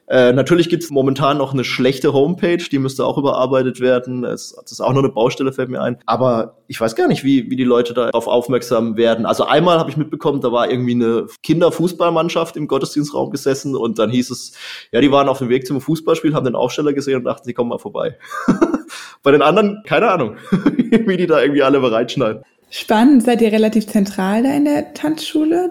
Äh, 0.06 0.32
natürlich 0.32 0.68
gibt 0.68 0.82
es 0.82 0.90
momentan 0.90 1.38
noch 1.38 1.54
eine 1.54 1.64
schlechte 1.64 2.12
Homepage, 2.12 2.58
die 2.58 2.78
müsste 2.78 3.06
auch 3.06 3.16
überarbeitet 3.16 3.80
werden. 3.80 4.24
Es, 4.24 4.54
das 4.60 4.72
ist 4.72 4.80
auch 4.80 4.92
noch 4.92 5.02
eine 5.02 5.08
Baustelle, 5.08 5.52
fällt 5.52 5.70
mir 5.70 5.80
ein. 5.80 5.98
Aber 6.04 6.58
ich 6.66 6.80
weiß 6.80 6.94
gar 6.94 7.08
nicht, 7.08 7.24
wie, 7.24 7.50
wie 7.50 7.56
die 7.56 7.64
Leute 7.64 7.94
darauf 7.94 8.26
aufmerksam 8.26 8.96
werden. 8.96 9.24
Also 9.24 9.44
einmal 9.44 9.78
habe 9.78 9.90
ich 9.90 9.96
mitbekommen, 9.96 10.40
da 10.40 10.52
war 10.52 10.70
irgendwie 10.70 10.94
eine 10.94 11.26
Kinderfußballmannschaft 11.42 12.56
im 12.56 12.68
Gottesdienstraum 12.68 13.30
gesessen 13.30 13.74
und 13.74 13.98
dann 13.98 14.10
hieß 14.10 14.30
es, 14.30 14.52
ja, 14.92 15.00
die 15.00 15.10
waren 15.10 15.28
auf 15.28 15.38
dem 15.38 15.48
Weg 15.48 15.66
zum 15.66 15.80
Fußballspiel, 15.80 16.34
haben 16.34 16.44
den 16.44 16.56
Aufsteller 16.56 16.92
gesehen 16.92 17.16
und 17.16 17.24
dachten, 17.24 17.44
sie 17.44 17.54
kommen 17.54 17.70
mal 17.70 17.78
vorbei. 17.78 18.18
Bei 19.22 19.30
den 19.30 19.40
anderen, 19.40 19.82
keine 19.86 20.10
Ahnung, 20.10 20.36
wie 20.50 21.16
die 21.16 21.26
da 21.26 21.40
irgendwie 21.40 21.62
alle 21.62 21.80
bereitschneiden. 21.80 22.42
Spannend. 22.70 23.22
Seid 23.22 23.40
ihr 23.40 23.52
relativ 23.52 23.86
zentral 23.86 24.42
da 24.42 24.52
in 24.52 24.64
der 24.64 24.94
Tanzschule? 24.94 25.70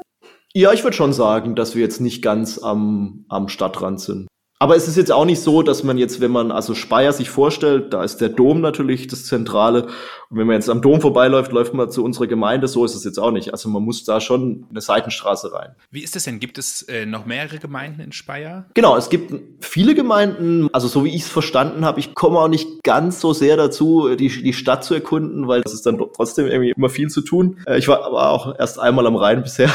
Ja, 0.56 0.72
ich 0.72 0.84
würde 0.84 0.96
schon 0.96 1.14
sagen, 1.14 1.56
dass 1.56 1.74
wir 1.74 1.82
jetzt 1.82 2.00
nicht 2.00 2.22
ganz 2.22 2.60
am, 2.60 3.26
am 3.28 3.50
Stadtrand 3.50 4.00
sind. 4.00 4.28
Aber 4.60 4.76
es 4.76 4.88
ist 4.88 4.98
jetzt 4.98 5.12
auch 5.12 5.26
nicht 5.26 5.42
so, 5.42 5.64
dass 5.64 5.84
man 5.84 5.98
jetzt, 5.98 6.22
wenn 6.22 6.32
man 6.32 6.52
also 6.52 6.76
Speyer 6.76 7.12
sich 7.12 7.30
vorstellt, 7.30 7.92
da 7.92 8.04
ist 8.04 8.22
der 8.22 8.30
Dom 8.30 8.62
natürlich 8.62 9.08
das 9.08 9.26
Zentrale. 9.26 9.88
Wenn 10.34 10.48
man 10.48 10.56
jetzt 10.56 10.70
am 10.70 10.82
Dom 10.82 11.00
vorbeiläuft, 11.00 11.52
läuft 11.52 11.74
man 11.74 11.90
zu 11.92 12.04
unserer 12.04 12.28
Gemeinde. 12.28 12.68
So 12.68 12.84
ist 12.86 12.96
es 12.96 13.04
jetzt 13.04 13.20
auch 13.20 13.32
nicht. 13.32 13.52
Also 13.52 13.70
man 13.70 13.84
muss 13.84 14.04
da 14.04 14.20
schon 14.20 14.66
eine 14.70 14.82
Seitenstraße 14.82 15.54
rein. 15.54 15.76
Wie 15.92 16.02
ist 16.04 16.16
das 16.16 16.24
denn? 16.24 16.40
Gibt 16.40 16.58
es 16.58 16.82
äh, 16.84 17.06
noch 17.06 17.26
mehrere 17.26 17.60
Gemeinden 17.60 18.02
in 18.02 18.12
Speyer? 18.12 18.66
Genau, 18.74 18.98
es 18.98 19.10
gibt 19.10 19.34
viele 19.60 19.96
Gemeinden. 19.96 20.70
Also 20.74 20.88
so 20.88 21.06
wie 21.06 21.16
ich 21.16 21.24
es 21.24 21.30
verstanden 21.30 21.86
habe, 21.86 22.00
ich 22.00 22.16
komme 22.16 22.40
auch 22.40 22.48
nicht 22.48 22.84
ganz 22.84 23.20
so 23.20 23.34
sehr 23.34 23.58
dazu, 23.58 24.16
die, 24.16 24.30
die 24.30 24.54
Stadt 24.54 24.84
zu 24.84 24.94
erkunden, 24.94 25.48
weil 25.48 25.62
es 25.66 25.74
ist 25.74 25.86
dann 25.86 25.98
trotzdem 25.98 26.48
irgendwie 26.48 26.72
immer 26.76 26.90
viel 26.90 27.10
zu 27.10 27.22
tun. 27.22 27.60
Äh, 27.68 27.78
ich 27.78 27.88
war 27.88 28.04
aber 28.04 28.30
auch 28.30 28.58
erst 28.58 28.80
einmal 28.80 29.06
am 29.06 29.16
Rhein 29.16 29.44
bisher. 29.44 29.72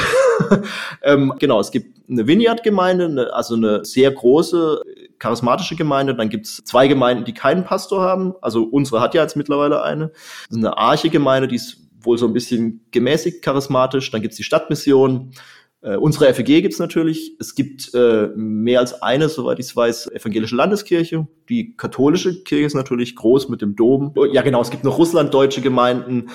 ähm, 1.02 1.34
genau, 1.38 1.60
es 1.60 1.70
gibt 1.70 1.98
eine 2.08 2.26
Vineyard-Gemeinde, 2.26 3.32
also 3.32 3.54
eine 3.54 3.84
sehr 3.84 4.10
große 4.10 4.82
charismatische 5.18 5.76
Gemeinde. 5.76 6.14
Dann 6.14 6.28
gibt 6.28 6.46
es 6.46 6.56
zwei 6.64 6.88
Gemeinden, 6.88 7.24
die 7.24 7.34
keinen 7.34 7.64
Pastor 7.64 8.02
haben. 8.02 8.34
Also 8.40 8.64
unsere 8.64 9.00
hat 9.00 9.14
ja 9.14 9.22
jetzt 9.22 9.36
mittlerweile 9.36 9.82
eine. 9.82 10.08
Das 10.08 10.50
ist 10.50 10.56
eine 10.56 10.76
Arche-Gemeinde, 10.76 11.48
die 11.48 11.56
ist 11.56 11.78
wohl 12.00 12.18
so 12.18 12.26
ein 12.26 12.32
bisschen 12.32 12.86
gemäßigt 12.90 13.42
charismatisch. 13.42 14.10
Dann 14.10 14.22
gibt 14.22 14.32
es 14.32 14.36
die 14.36 14.44
Stadtmission. 14.44 15.32
Äh, 15.80 15.96
unsere 15.96 16.32
FEG 16.34 16.62
gibt's 16.62 16.80
natürlich. 16.80 17.36
Es 17.38 17.54
gibt 17.54 17.94
äh, 17.94 18.28
mehr 18.34 18.80
als 18.80 19.00
eine, 19.00 19.28
soweit 19.28 19.60
ich 19.60 19.74
weiß, 19.74 20.10
evangelische 20.10 20.56
Landeskirche. 20.56 21.28
Die 21.48 21.76
katholische 21.76 22.42
Kirche 22.42 22.66
ist 22.66 22.74
natürlich 22.74 23.14
groß 23.14 23.48
mit 23.48 23.62
dem 23.62 23.76
Dom. 23.76 24.12
Ja, 24.32 24.42
genau, 24.42 24.60
es 24.60 24.70
gibt 24.70 24.82
noch 24.82 24.98
russlanddeutsche 24.98 25.60
Gemeinden, 25.60 26.30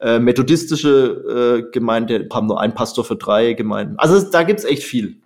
äh, 0.00 0.18
methodistische 0.18 1.64
äh, 1.68 1.70
Gemeinden, 1.70 2.28
haben 2.32 2.48
nur 2.48 2.60
einen 2.60 2.74
Pastor 2.74 3.04
für 3.04 3.16
drei 3.16 3.52
Gemeinden. 3.52 3.94
Also 3.98 4.20
da 4.30 4.42
gibt's 4.42 4.64
echt 4.64 4.82
viel. 4.82 5.20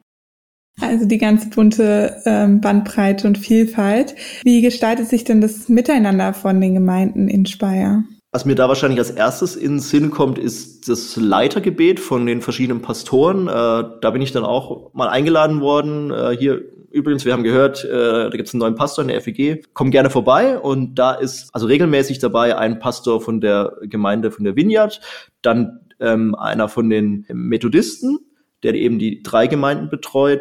Also 0.80 1.06
die 1.06 1.18
ganze 1.18 1.50
bunte 1.50 2.22
ähm, 2.24 2.60
Bandbreite 2.60 3.26
und 3.26 3.38
Vielfalt. 3.38 4.14
Wie 4.42 4.62
gestaltet 4.62 5.08
sich 5.08 5.24
denn 5.24 5.40
das 5.40 5.68
Miteinander 5.68 6.32
von 6.34 6.60
den 6.60 6.74
Gemeinden 6.74 7.28
in 7.28 7.46
Speyer? 7.46 8.04
Was 8.34 8.46
mir 8.46 8.54
da 8.54 8.66
wahrscheinlich 8.66 8.98
als 8.98 9.10
erstes 9.10 9.56
in 9.56 9.72
den 9.72 9.80
Sinn 9.80 10.10
kommt, 10.10 10.38
ist 10.38 10.88
das 10.88 11.16
Leitergebet 11.16 12.00
von 12.00 12.24
den 12.24 12.40
verschiedenen 12.40 12.80
Pastoren. 12.80 13.46
Äh, 13.46 13.50
da 13.52 14.10
bin 14.10 14.22
ich 14.22 14.32
dann 14.32 14.44
auch 14.44 14.94
mal 14.94 15.08
eingeladen 15.08 15.60
worden. 15.60 16.10
Äh, 16.10 16.36
hier 16.38 16.62
übrigens, 16.90 17.26
wir 17.26 17.34
haben 17.34 17.42
gehört, 17.42 17.84
äh, 17.84 17.90
da 17.90 18.30
gibt 18.30 18.48
es 18.48 18.54
einen 18.54 18.60
neuen 18.60 18.74
Pastor 18.74 19.02
in 19.02 19.08
der 19.08 19.20
FEG. 19.20 19.66
Komm 19.74 19.90
gerne 19.90 20.08
vorbei. 20.08 20.58
Und 20.58 20.94
da 20.94 21.12
ist 21.12 21.50
also 21.52 21.66
regelmäßig 21.66 22.20
dabei 22.20 22.56
ein 22.56 22.78
Pastor 22.78 23.20
von 23.20 23.42
der 23.42 23.76
Gemeinde 23.82 24.30
von 24.30 24.44
der 24.44 24.56
Vineyard, 24.56 25.02
dann 25.42 25.80
ähm, 26.00 26.34
einer 26.34 26.68
von 26.68 26.88
den 26.88 27.26
Methodisten, 27.30 28.18
der 28.62 28.74
eben 28.74 28.98
die 28.98 29.22
drei 29.22 29.46
Gemeinden 29.46 29.90
betreut, 29.90 30.40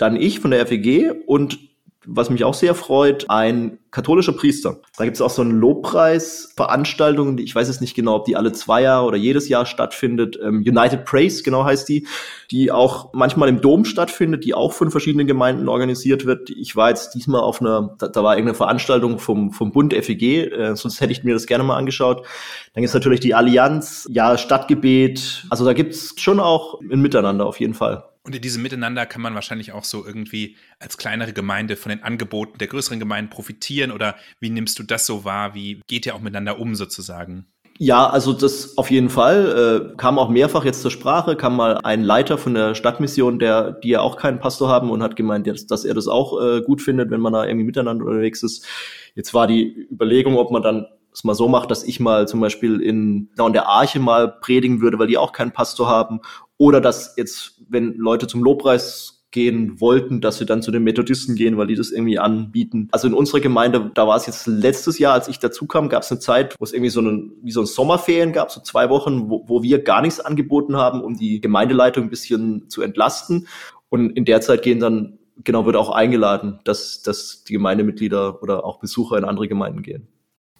dann 0.00 0.16
ich 0.16 0.40
von 0.40 0.50
der 0.50 0.66
FEG 0.66 1.12
und 1.26 1.58
was 2.06 2.30
mich 2.30 2.44
auch 2.44 2.54
sehr 2.54 2.74
freut, 2.74 3.28
ein 3.28 3.78
katholischer 3.90 4.32
Priester. 4.32 4.80
Da 4.96 5.04
gibt 5.04 5.16
es 5.16 5.20
auch 5.20 5.28
so 5.28 5.42
eine 5.42 5.52
Lobpreisveranstaltung, 5.52 7.36
ich 7.38 7.54
weiß 7.54 7.68
jetzt 7.68 7.82
nicht 7.82 7.94
genau, 7.94 8.16
ob 8.16 8.24
die 8.24 8.36
alle 8.36 8.52
zwei 8.52 8.82
Jahre 8.82 9.06
oder 9.06 9.18
jedes 9.18 9.48
Jahr 9.48 9.66
stattfindet. 9.66 10.38
Ähm, 10.42 10.64
United 10.66 11.04
Praise, 11.04 11.42
genau 11.42 11.64
heißt 11.64 11.88
die, 11.88 12.06
die 12.50 12.72
auch 12.72 13.12
manchmal 13.12 13.50
im 13.50 13.60
Dom 13.60 13.84
stattfindet, 13.84 14.44
die 14.44 14.54
auch 14.54 14.72
von 14.72 14.90
verschiedenen 14.90 15.26
Gemeinden 15.26 15.68
organisiert 15.68 16.24
wird. 16.24 16.48
Ich 16.48 16.74
war 16.74 16.88
jetzt 16.88 17.14
diesmal 17.14 17.42
auf 17.42 17.60
einer, 17.60 17.94
da, 17.98 18.08
da 18.08 18.24
war 18.24 18.34
irgendeine 18.34 18.56
Veranstaltung 18.56 19.18
vom, 19.18 19.52
vom 19.52 19.70
Bund 19.70 19.92
FEG, 19.92 20.52
äh, 20.52 20.76
sonst 20.76 21.02
hätte 21.02 21.12
ich 21.12 21.22
mir 21.22 21.34
das 21.34 21.46
gerne 21.46 21.64
mal 21.64 21.76
angeschaut. 21.76 22.26
Dann 22.72 22.80
gibt 22.82 22.88
es 22.88 22.94
natürlich 22.94 23.20
die 23.20 23.34
Allianz, 23.34 24.08
ja, 24.10 24.38
Stadtgebet. 24.38 25.44
Also 25.50 25.66
da 25.66 25.74
gibt 25.74 25.92
es 25.92 26.14
schon 26.16 26.40
auch 26.40 26.80
ein 26.80 27.02
Miteinander 27.02 27.44
auf 27.44 27.60
jeden 27.60 27.74
Fall. 27.74 28.09
Und 28.30 28.36
in 28.36 28.42
diesem 28.42 28.62
Miteinander 28.62 29.06
kann 29.06 29.22
man 29.22 29.34
wahrscheinlich 29.34 29.72
auch 29.72 29.82
so 29.82 30.06
irgendwie 30.06 30.54
als 30.78 30.96
kleinere 30.96 31.32
Gemeinde 31.32 31.74
von 31.74 31.90
den 31.90 32.04
Angeboten 32.04 32.58
der 32.58 32.68
größeren 32.68 33.00
Gemeinden 33.00 33.28
profitieren 33.28 33.90
oder 33.90 34.14
wie 34.38 34.50
nimmst 34.50 34.78
du 34.78 34.84
das 34.84 35.04
so 35.04 35.24
wahr? 35.24 35.52
Wie 35.56 35.80
geht 35.88 36.06
ihr 36.06 36.14
auch 36.14 36.20
miteinander 36.20 36.60
um 36.60 36.76
sozusagen? 36.76 37.46
Ja, 37.80 38.08
also 38.08 38.32
das 38.32 38.78
auf 38.78 38.88
jeden 38.92 39.10
Fall 39.10 39.90
äh, 39.90 39.96
kam 39.96 40.16
auch 40.20 40.28
mehrfach 40.28 40.64
jetzt 40.64 40.80
zur 40.80 40.92
Sprache, 40.92 41.34
kam 41.34 41.56
mal 41.56 41.78
ein 41.78 42.04
Leiter 42.04 42.38
von 42.38 42.54
der 42.54 42.76
Stadtmission, 42.76 43.40
der 43.40 43.72
die 43.72 43.88
ja 43.88 44.00
auch 44.00 44.16
keinen 44.16 44.38
Pastor 44.38 44.68
haben 44.68 44.90
und 44.90 45.02
hat 45.02 45.16
gemeint, 45.16 45.48
dass, 45.48 45.66
dass 45.66 45.84
er 45.84 45.94
das 45.94 46.06
auch 46.06 46.40
äh, 46.40 46.60
gut 46.60 46.80
findet, 46.80 47.10
wenn 47.10 47.20
man 47.20 47.32
da 47.32 47.44
irgendwie 47.44 47.66
miteinander 47.66 48.04
unterwegs 48.04 48.44
ist. 48.44 48.64
Jetzt 49.16 49.34
war 49.34 49.48
die 49.48 49.88
Überlegung, 49.90 50.36
ob 50.36 50.52
man 50.52 50.62
dann 50.62 50.86
es 51.12 51.24
mal 51.24 51.34
so 51.34 51.48
macht, 51.48 51.72
dass 51.72 51.82
ich 51.82 51.98
mal 51.98 52.28
zum 52.28 52.38
Beispiel 52.38 52.80
in, 52.80 53.28
in 53.36 53.52
der 53.52 53.66
Arche 53.66 53.98
mal 53.98 54.28
predigen 54.28 54.80
würde, 54.80 55.00
weil 55.00 55.08
die 55.08 55.18
auch 55.18 55.32
keinen 55.32 55.50
Pastor 55.50 55.88
haben 55.88 56.20
oder 56.60 56.82
dass 56.82 57.14
jetzt, 57.16 57.54
wenn 57.70 57.94
Leute 57.94 58.26
zum 58.26 58.44
Lobpreis 58.44 59.24
gehen 59.30 59.80
wollten, 59.80 60.20
dass 60.20 60.36
sie 60.36 60.44
dann 60.44 60.60
zu 60.60 60.70
den 60.70 60.82
Methodisten 60.82 61.34
gehen, 61.34 61.56
weil 61.56 61.68
die 61.68 61.74
das 61.74 61.90
irgendwie 61.90 62.18
anbieten. 62.18 62.88
Also 62.92 63.08
in 63.08 63.14
unserer 63.14 63.40
Gemeinde, 63.40 63.90
da 63.94 64.06
war 64.06 64.16
es 64.16 64.26
jetzt 64.26 64.46
letztes 64.46 64.98
Jahr, 64.98 65.14
als 65.14 65.26
ich 65.28 65.38
dazu 65.38 65.66
kam, 65.66 65.88
gab 65.88 66.02
es 66.02 66.10
eine 66.10 66.20
Zeit, 66.20 66.56
wo 66.58 66.64
es 66.64 66.74
irgendwie 66.74 66.90
so 66.90 67.00
einen, 67.00 67.32
wie 67.42 67.50
so 67.50 67.60
ein 67.60 67.66
Sommerferien 67.66 68.34
gab, 68.34 68.50
so 68.50 68.60
zwei 68.60 68.90
Wochen, 68.90 69.30
wo, 69.30 69.48
wo 69.48 69.62
wir 69.62 69.82
gar 69.82 70.02
nichts 70.02 70.20
angeboten 70.20 70.76
haben, 70.76 71.00
um 71.00 71.16
die 71.16 71.40
Gemeindeleitung 71.40 72.04
ein 72.04 72.10
bisschen 72.10 72.68
zu 72.68 72.82
entlasten. 72.82 73.48
Und 73.88 74.10
in 74.10 74.26
der 74.26 74.42
Zeit 74.42 74.60
gehen 74.60 74.80
dann, 74.80 75.18
genau, 75.42 75.64
wird 75.64 75.76
auch 75.76 75.88
eingeladen, 75.88 76.58
dass, 76.64 77.00
dass 77.00 77.42
die 77.44 77.54
Gemeindemitglieder 77.54 78.42
oder 78.42 78.66
auch 78.66 78.80
Besucher 78.80 79.16
in 79.16 79.24
andere 79.24 79.48
Gemeinden 79.48 79.82
gehen. 79.82 80.08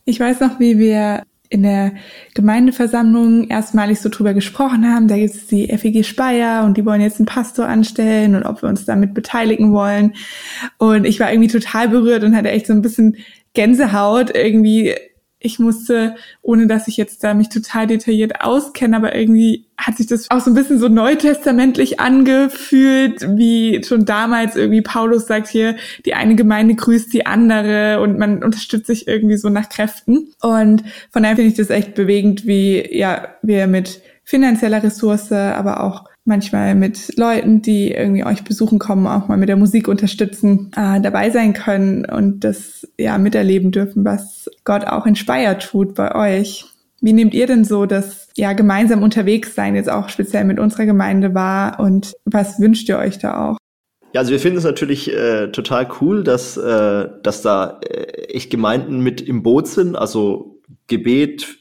Ich 0.06 0.18
weiß 0.18 0.40
noch, 0.40 0.58
wie 0.60 0.78
wir 0.78 1.24
in 1.50 1.64
der 1.64 1.92
Gemeindeversammlung 2.34 3.48
erstmalig 3.48 4.00
so 4.00 4.08
drüber 4.08 4.34
gesprochen 4.34 4.88
haben. 4.88 5.08
Da 5.08 5.16
gibt 5.16 5.34
es 5.34 5.48
die 5.48 5.66
FEG 5.76 6.04
Speyer 6.06 6.64
und 6.64 6.76
die 6.76 6.86
wollen 6.86 7.00
jetzt 7.00 7.18
einen 7.18 7.26
Pastor 7.26 7.66
anstellen 7.66 8.36
und 8.36 8.44
ob 8.44 8.62
wir 8.62 8.68
uns 8.68 8.84
damit 8.84 9.14
beteiligen 9.14 9.72
wollen. 9.72 10.14
Und 10.78 11.04
ich 11.04 11.18
war 11.18 11.30
irgendwie 11.30 11.50
total 11.50 11.88
berührt 11.88 12.22
und 12.22 12.36
hatte 12.36 12.50
echt 12.50 12.68
so 12.68 12.72
ein 12.72 12.82
bisschen 12.82 13.16
Gänsehaut 13.52 14.34
irgendwie 14.34 14.94
ich 15.40 15.58
musste, 15.58 16.16
ohne 16.42 16.66
dass 16.66 16.86
ich 16.86 16.98
jetzt 16.98 17.24
da 17.24 17.32
mich 17.32 17.48
total 17.48 17.86
detailliert 17.86 18.42
auskenne, 18.42 18.94
aber 18.94 19.14
irgendwie 19.14 19.66
hat 19.78 19.96
sich 19.96 20.06
das 20.06 20.30
auch 20.30 20.40
so 20.40 20.50
ein 20.50 20.54
bisschen 20.54 20.78
so 20.78 20.88
neutestamentlich 20.88 21.98
angefühlt, 21.98 23.26
wie 23.36 23.82
schon 23.82 24.04
damals 24.04 24.54
irgendwie 24.54 24.82
Paulus 24.82 25.26
sagt 25.26 25.48
hier, 25.48 25.76
die 26.04 26.12
eine 26.12 26.36
Gemeinde 26.36 26.74
grüßt 26.74 27.12
die 27.12 27.24
andere 27.24 28.00
und 28.00 28.18
man 28.18 28.44
unterstützt 28.44 28.86
sich 28.86 29.08
irgendwie 29.08 29.38
so 29.38 29.48
nach 29.48 29.70
Kräften. 29.70 30.32
Und 30.42 30.84
von 31.10 31.22
daher 31.22 31.36
finde 31.36 31.50
ich 31.50 31.56
das 31.56 31.70
echt 31.70 31.94
bewegend, 31.94 32.46
wie 32.46 32.86
ja 32.94 33.28
wir 33.42 33.66
mit 33.66 34.02
finanzieller 34.24 34.82
Ressource, 34.82 35.32
aber 35.32 35.82
auch 35.82 36.04
manchmal 36.30 36.74
mit 36.74 37.18
Leuten, 37.18 37.60
die 37.60 37.90
irgendwie 37.90 38.24
euch 38.24 38.42
besuchen 38.44 38.78
kommen, 38.78 39.06
auch 39.06 39.28
mal 39.28 39.36
mit 39.36 39.50
der 39.50 39.56
Musik 39.56 39.88
unterstützen, 39.88 40.70
äh, 40.74 41.00
dabei 41.02 41.28
sein 41.28 41.52
können 41.52 42.06
und 42.06 42.44
das 42.44 42.88
ja 42.96 43.18
miterleben 43.18 43.72
dürfen, 43.72 44.06
was 44.06 44.48
Gott 44.64 44.84
auch 44.86 45.04
in 45.04 45.16
Speyer 45.16 45.58
tut 45.58 45.94
bei 45.94 46.14
euch. 46.14 46.64
Wie 47.02 47.12
nehmt 47.12 47.34
ihr 47.34 47.46
denn 47.46 47.64
so 47.64 47.84
das 47.84 48.28
ja 48.36 48.54
gemeinsam 48.54 49.02
unterwegs 49.02 49.54
sein 49.54 49.74
jetzt 49.74 49.90
auch 49.90 50.08
speziell 50.08 50.44
mit 50.44 50.58
unserer 50.58 50.86
Gemeinde 50.86 51.34
wahr 51.34 51.80
und 51.80 52.14
was 52.24 52.58
wünscht 52.60 52.88
ihr 52.88 52.98
euch 52.98 53.18
da 53.18 53.50
auch? 53.50 53.56
Ja, 54.12 54.20
also 54.20 54.32
wir 54.32 54.40
finden 54.40 54.58
es 54.58 54.64
natürlich 54.64 55.12
äh, 55.12 55.48
total 55.48 55.88
cool, 56.00 56.24
dass, 56.24 56.56
äh, 56.56 57.08
dass 57.22 57.42
da 57.42 57.80
äh, 57.82 58.24
echt 58.34 58.50
Gemeinden 58.50 59.00
mit 59.00 59.20
im 59.20 59.42
Boot 59.42 59.68
sind, 59.68 59.96
also 59.96 60.60
Gebet, 60.88 61.59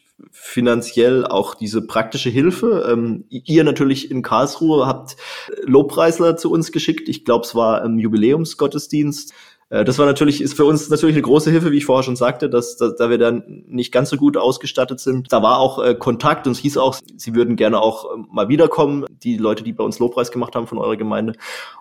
finanziell 0.50 1.26
auch 1.26 1.54
diese 1.54 1.86
praktische 1.86 2.30
Hilfe. 2.30 2.88
Ähm, 2.92 3.26
ihr 3.30 3.64
natürlich 3.64 4.10
in 4.10 4.24
Karlsruhe 4.24 4.88
habt 4.88 5.16
Lobpreisler 5.62 6.38
zu 6.38 6.52
uns 6.52 6.72
geschickt. 6.72 7.08
Ich 7.08 7.24
glaube, 7.24 7.46
es 7.46 7.54
war 7.54 7.84
ein 7.84 8.00
Jubiläumsgottesdienst. 8.00 9.34
Äh, 9.70 9.86
das 9.86 9.98
war 10.00 10.06
natürlich, 10.06 10.42
ist 10.42 10.56
für 10.56 10.66
uns 10.66 10.90
natürlich 10.90 11.16
eine 11.16 11.22
große 11.22 11.52
Hilfe, 11.52 11.72
wie 11.72 11.78
ich 11.78 11.86
vorher 11.86 12.04
schon 12.04 12.16
sagte, 12.16 12.50
dass, 12.50 12.78
dass 12.78 12.96
da 12.96 13.10
wir 13.10 13.18
dann 13.18 13.64
nicht 13.68 13.92
ganz 13.92 14.10
so 14.10 14.18
gut 14.18 14.38
ausgestattet 14.38 15.00
sind. 15.00 15.32
Da 15.32 15.42
war 15.42 15.60
auch 15.60 15.84
äh, 15.84 15.96
Kontakt 15.96 16.48
und 16.48 16.54
es 16.54 16.60
hieß 16.60 16.78
auch, 16.78 17.00
sie 17.16 17.36
würden 17.36 17.56
gerne 17.56 17.80
auch 17.80 18.06
äh, 18.06 18.18
mal 18.32 18.50
wiederkommen, 18.50 19.06
die 19.10 19.38
Leute, 19.38 19.64
die 19.64 19.74
bei 19.74 19.84
uns 19.84 20.00
Lobpreis 20.00 20.32
gemacht 20.32 20.56
haben 20.56 20.68
von 20.68 20.78
eurer 20.78 20.98
Gemeinde. 20.98 21.34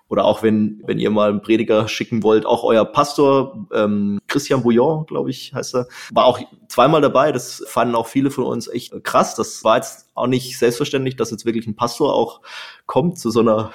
Oder 0.09 0.25
auch 0.25 0.43
wenn, 0.43 0.83
wenn 0.87 0.99
ihr 0.99 1.11
mal 1.11 1.29
einen 1.29 1.43
Prediger 1.43 1.87
schicken 1.87 2.23
wollt, 2.23 2.47
auch 2.47 2.65
euer 2.65 2.87
Pastor, 2.87 3.67
ähm, 3.75 4.21
Christian 4.27 4.63
Bouillon, 4.63 5.05
glaube 5.05 5.31
ich, 5.31 5.53
heißt 5.53 5.75
er, 5.75 5.89
war 6.13 6.25
auch 6.25 6.41
zweimal 6.69 7.03
dabei. 7.03 7.31
Das 7.31 7.63
fanden 7.67 7.95
auch 7.95 8.07
viele 8.07 8.31
von 8.31 8.45
uns 8.45 8.69
echt 8.69 9.05
krass. 9.05 9.35
Das 9.35 9.65
war 9.65 9.77
jetzt 9.77 10.09
auch 10.15 10.27
nicht 10.27 10.59
selbstverständlich, 10.59 11.17
dass 11.17 11.31
jetzt 11.31 11.45
wirklich 11.45 11.67
ein 11.67 11.77
Pastor 11.77 12.15
auch 12.15 12.41
kommt 12.87 13.19
zu 13.19 13.31
so 13.31 13.41
einer 13.41 13.71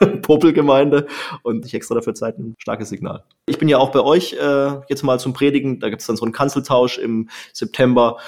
Popelgemeinde 0.22 1.06
und 1.42 1.66
ich 1.66 1.74
extra 1.74 1.94
dafür 1.94 2.14
Zeit 2.14 2.38
ein 2.38 2.54
starkes 2.58 2.88
Signal. 2.88 3.24
Ich 3.46 3.58
bin 3.58 3.68
ja 3.68 3.78
auch 3.78 3.90
bei 3.90 4.00
euch 4.00 4.34
äh, 4.34 4.80
jetzt 4.88 5.02
mal 5.02 5.18
zum 5.18 5.32
Predigen. 5.32 5.80
Da 5.80 5.88
gibt 5.88 6.00
es 6.00 6.06
dann 6.06 6.16
so 6.16 6.24
einen 6.24 6.32
Kanzeltausch 6.32 6.98
im 6.98 7.28
September. 7.52 8.18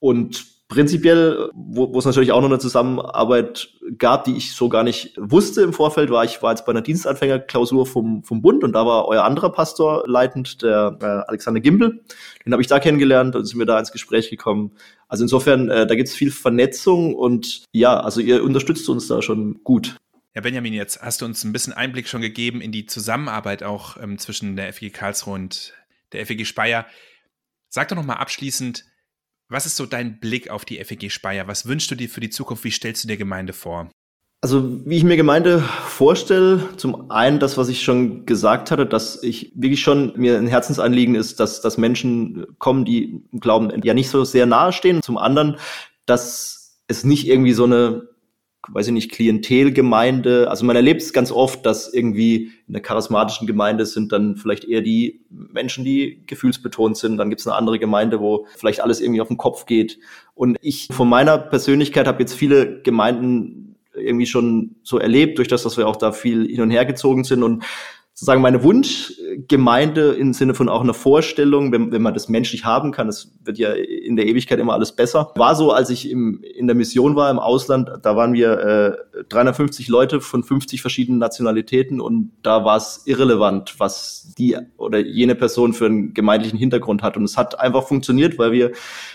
Und 0.00 0.44
prinzipiell, 0.68 1.50
wo, 1.54 1.92
wo 1.92 1.98
es 1.98 2.04
natürlich 2.04 2.32
auch 2.32 2.40
noch 2.40 2.48
eine 2.48 2.58
Zusammenarbeit 2.58 3.68
gab, 3.98 4.24
die 4.24 4.36
ich 4.36 4.54
so 4.54 4.68
gar 4.68 4.82
nicht 4.82 5.14
wusste 5.18 5.62
im 5.62 5.72
Vorfeld, 5.72 6.10
war 6.10 6.24
ich 6.24 6.42
war 6.42 6.50
jetzt 6.50 6.66
bei 6.66 6.72
einer 6.72 6.82
Dienstanfängerklausur 6.82 7.86
vom, 7.86 8.24
vom 8.24 8.42
Bund 8.42 8.64
und 8.64 8.72
da 8.72 8.84
war 8.86 9.06
euer 9.06 9.24
anderer 9.24 9.50
Pastor 9.52 10.04
leitend, 10.06 10.62
der 10.62 10.98
äh, 11.00 11.04
Alexander 11.28 11.60
Gimbel. 11.60 12.02
Den 12.44 12.52
habe 12.52 12.62
ich 12.62 12.68
da 12.68 12.80
kennengelernt 12.80 13.36
und 13.36 13.44
sind 13.44 13.58
wir 13.58 13.66
da 13.66 13.78
ins 13.78 13.92
Gespräch 13.92 14.30
gekommen. 14.30 14.72
Also 15.08 15.24
insofern, 15.24 15.68
äh, 15.68 15.86
da 15.86 15.94
gibt 15.94 16.08
es 16.08 16.14
viel 16.14 16.30
Vernetzung 16.30 17.14
und 17.14 17.64
ja, 17.72 18.00
also 18.00 18.20
ihr 18.20 18.42
unterstützt 18.42 18.88
uns 18.88 19.06
da 19.06 19.22
schon 19.22 19.60
gut. 19.64 19.96
Ja, 20.34 20.40
Benjamin, 20.40 20.74
jetzt 20.74 21.00
hast 21.00 21.20
du 21.20 21.26
uns 21.26 21.44
ein 21.44 21.52
bisschen 21.52 21.72
Einblick 21.72 22.08
schon 22.08 22.20
gegeben 22.20 22.60
in 22.60 22.72
die 22.72 22.86
Zusammenarbeit 22.86 23.62
auch 23.62 23.96
ähm, 24.02 24.18
zwischen 24.18 24.56
der 24.56 24.72
FG 24.72 24.90
Karlsruhe 24.90 25.34
und 25.34 25.74
der 26.12 26.26
FG 26.26 26.44
Speyer. 26.44 26.86
Sag 27.68 27.88
doch 27.88 27.96
noch 27.96 28.04
mal 28.04 28.14
abschließend, 28.14 28.84
was 29.48 29.66
ist 29.66 29.76
so 29.76 29.86
dein 29.86 30.18
Blick 30.18 30.50
auf 30.50 30.64
die 30.64 30.82
FEG 30.82 31.10
Speyer? 31.10 31.46
Was 31.46 31.66
wünschst 31.66 31.90
du 31.90 31.94
dir 31.94 32.08
für 32.08 32.20
die 32.20 32.30
Zukunft? 32.30 32.64
Wie 32.64 32.70
stellst 32.70 33.04
du 33.04 33.08
dir 33.08 33.16
Gemeinde 33.16 33.52
vor? 33.52 33.90
Also 34.40 34.84
wie 34.84 34.96
ich 34.96 35.04
mir 35.04 35.16
Gemeinde 35.16 35.60
vorstelle, 35.60 36.76
zum 36.76 37.10
einen 37.10 37.38
das, 37.38 37.56
was 37.56 37.68
ich 37.68 37.82
schon 37.82 38.26
gesagt 38.26 38.70
hatte, 38.70 38.86
dass 38.86 39.22
ich 39.22 39.52
wirklich 39.54 39.80
schon 39.80 40.12
mir 40.16 40.36
ein 40.36 40.46
Herzensanliegen 40.46 41.14
ist, 41.14 41.40
dass, 41.40 41.60
dass 41.60 41.78
Menschen 41.78 42.46
kommen, 42.58 42.84
die 42.84 43.22
glauben, 43.38 43.70
ja 43.84 43.94
nicht 43.94 44.10
so 44.10 44.24
sehr 44.24 44.46
nahe 44.46 44.72
stehen. 44.72 45.02
Zum 45.02 45.16
anderen, 45.16 45.56
dass 46.04 46.80
es 46.88 47.04
nicht 47.04 47.26
irgendwie 47.26 47.54
so 47.54 47.64
eine 47.64 48.08
weiß 48.68 48.86
ich 48.88 48.92
nicht, 48.92 49.12
Klientelgemeinde. 49.12 50.50
Also 50.50 50.64
man 50.64 50.76
erlebt 50.76 51.02
es 51.02 51.12
ganz 51.12 51.30
oft, 51.30 51.64
dass 51.66 51.92
irgendwie 51.92 52.52
in 52.66 52.72
der 52.72 52.82
charismatischen 52.82 53.46
Gemeinde 53.46 53.86
sind 53.86 54.12
dann 54.12 54.36
vielleicht 54.36 54.64
eher 54.64 54.80
die 54.80 55.24
Menschen, 55.30 55.84
die 55.84 56.22
gefühlsbetont 56.26 56.96
sind. 56.96 57.16
Dann 57.18 57.30
gibt 57.30 57.40
es 57.40 57.46
eine 57.46 57.56
andere 57.56 57.78
Gemeinde, 57.78 58.20
wo 58.20 58.46
vielleicht 58.56 58.80
alles 58.80 59.00
irgendwie 59.00 59.20
auf 59.20 59.28
den 59.28 59.36
Kopf 59.36 59.66
geht. 59.66 59.98
Und 60.34 60.56
ich 60.62 60.88
von 60.90 61.08
meiner 61.08 61.38
Persönlichkeit 61.38 62.06
habe 62.06 62.20
jetzt 62.20 62.34
viele 62.34 62.80
Gemeinden 62.82 63.76
irgendwie 63.94 64.26
schon 64.26 64.76
so 64.82 64.98
erlebt, 64.98 65.38
durch 65.38 65.48
das, 65.48 65.62
dass 65.62 65.76
wir 65.76 65.86
auch 65.86 65.96
da 65.96 66.12
viel 66.12 66.46
hin 66.46 66.60
und 66.60 66.70
her 66.70 66.84
gezogen 66.84 67.24
sind. 67.24 67.42
Und 67.42 67.64
sozusagen 68.14 68.42
meine 68.42 68.62
Wunschgemeinde 68.62 70.12
im 70.12 70.32
Sinne 70.34 70.54
von 70.54 70.68
auch 70.68 70.82
einer 70.82 70.94
Vorstellung, 70.94 71.72
wenn, 71.72 71.90
wenn 71.90 72.00
man 72.00 72.14
das 72.14 72.28
menschlich 72.28 72.64
haben 72.64 72.92
kann, 72.92 73.08
es 73.08 73.32
wird 73.42 73.58
ja 73.58 73.72
in 73.72 74.14
der 74.14 74.26
Ewigkeit 74.26 74.60
immer 74.60 74.72
alles 74.72 74.92
besser. 74.92 75.32
War 75.34 75.56
so, 75.56 75.72
als 75.72 75.90
ich 75.90 76.08
im, 76.08 76.40
in 76.42 76.68
der 76.68 76.76
Mission 76.76 77.16
war 77.16 77.28
im 77.28 77.40
Ausland, 77.40 77.90
da 78.02 78.14
waren 78.14 78.32
wir 78.32 78.96
äh, 79.14 79.24
350 79.30 79.88
Leute 79.88 80.20
von 80.20 80.44
50 80.44 80.80
verschiedenen 80.80 81.18
Nationalitäten 81.18 82.00
und 82.00 82.30
da 82.44 82.64
war 82.64 82.76
es 82.76 83.02
irrelevant, 83.04 83.74
was 83.78 84.32
die 84.38 84.56
oder 84.76 85.00
jene 85.00 85.34
Person 85.34 85.74
für 85.74 85.86
einen 85.86 86.14
gemeindlichen 86.14 86.58
Hintergrund 86.58 87.02
hat. 87.02 87.16
Und 87.16 87.24
es 87.24 87.36
hat 87.36 87.58
einfach 87.58 87.82
funktioniert, 87.82 88.38
weil 88.38 88.52
wir 88.52 88.70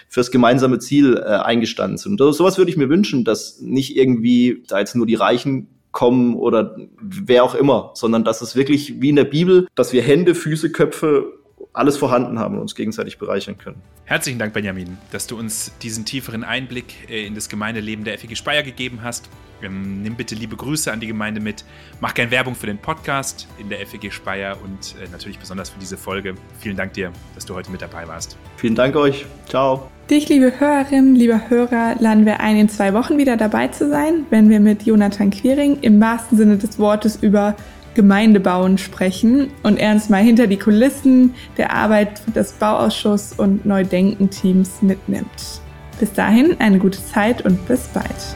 fürs 0.09 0.29
gemeinsame 0.29 0.79
Ziel 0.79 1.15
äh, 1.15 1.21
eingestanden 1.21 1.97
sind. 1.97 2.19
Und 2.19 2.33
sowas 2.33 2.57
würde 2.57 2.69
ich 2.69 2.75
mir 2.75 2.89
wünschen, 2.89 3.23
dass 3.23 3.61
nicht 3.61 3.95
irgendwie 3.95 4.61
da 4.67 4.79
jetzt 4.79 4.97
nur 4.97 5.05
die 5.05 5.15
Reichen 5.15 5.69
kommen 5.91 6.35
oder 6.35 6.75
wer 7.01 7.43
auch 7.43 7.55
immer, 7.55 7.91
sondern 7.95 8.23
dass 8.23 8.41
es 8.41 8.55
wirklich 8.55 9.01
wie 9.01 9.09
in 9.09 9.15
der 9.15 9.23
Bibel, 9.23 9.67
dass 9.75 9.93
wir 9.93 10.01
Hände, 10.01 10.35
Füße, 10.35 10.71
Köpfe, 10.71 11.38
alles 11.73 11.97
vorhanden 11.97 12.39
haben 12.39 12.55
und 12.55 12.61
uns 12.61 12.75
gegenseitig 12.75 13.17
bereichern 13.17 13.57
können. 13.57 13.81
Herzlichen 14.05 14.39
Dank, 14.39 14.53
Benjamin, 14.53 14.97
dass 15.11 15.27
du 15.27 15.37
uns 15.37 15.71
diesen 15.81 16.03
tieferen 16.03 16.43
Einblick 16.43 17.09
äh, 17.09 17.25
in 17.25 17.35
das 17.35 17.47
Gemeindeleben 17.47 18.03
der 18.05 18.17
FG 18.17 18.35
Speyer 18.35 18.63
gegeben 18.63 18.99
hast. 19.03 19.29
Ähm, 19.61 20.01
nimm 20.01 20.15
bitte 20.15 20.35
liebe 20.35 20.55
Grüße 20.55 20.91
an 20.91 20.99
die 20.99 21.07
Gemeinde 21.07 21.41
mit. 21.41 21.63
Mach 21.99 22.13
gerne 22.13 22.31
Werbung 22.31 22.55
für 22.55 22.65
den 22.65 22.77
Podcast 22.77 23.47
in 23.59 23.69
der 23.69 23.85
FG 23.85 24.09
Speyer 24.09 24.57
und 24.63 24.95
äh, 24.95 25.07
natürlich 25.11 25.37
besonders 25.37 25.69
für 25.69 25.79
diese 25.79 25.97
Folge. 25.97 26.35
Vielen 26.59 26.75
Dank 26.75 26.93
dir, 26.93 27.11
dass 27.35 27.45
du 27.45 27.53
heute 27.53 27.69
mit 27.69 27.81
dabei 27.81 28.07
warst. 28.07 28.37
Vielen 28.57 28.75
Dank 28.75 28.95
euch. 28.95 29.25
Ciao. 29.47 29.91
Dich, 30.09 30.27
liebe 30.27 30.59
Hörerinnen, 30.59 31.13
lieber 31.15 31.49
Hörer, 31.49 31.95
laden 31.99 32.25
wir 32.25 32.39
ein, 32.39 32.57
in 32.57 32.67
zwei 32.67 32.95
Wochen 32.95 33.19
wieder 33.19 33.37
dabei 33.37 33.67
zu 33.67 33.89
sein, 33.89 34.25
wenn 34.31 34.49
wir 34.49 34.59
mit 34.59 34.83
Jonathan 34.83 35.29
Quiring 35.29 35.81
im 35.81 36.01
wahrsten 36.01 36.35
Sinne 36.35 36.57
des 36.57 36.79
Wortes 36.79 37.17
über 37.21 37.55
Gemeindebauen 37.95 38.77
sprechen 38.77 39.49
und 39.63 39.77
er 39.77 39.93
uns 39.93 40.09
mal 40.09 40.23
hinter 40.23 40.47
die 40.47 40.57
Kulissen 40.57 41.33
der 41.57 41.73
Arbeit 41.73 42.21
des 42.35 42.53
Bauausschuss 42.53 43.33
und 43.33 43.65
Neudenken-Teams 43.65 44.81
mitnimmt. 44.81 45.61
Bis 45.99 46.13
dahin 46.13 46.55
eine 46.59 46.79
gute 46.79 47.03
Zeit 47.03 47.45
und 47.45 47.67
bis 47.67 47.87
bald. 47.87 48.35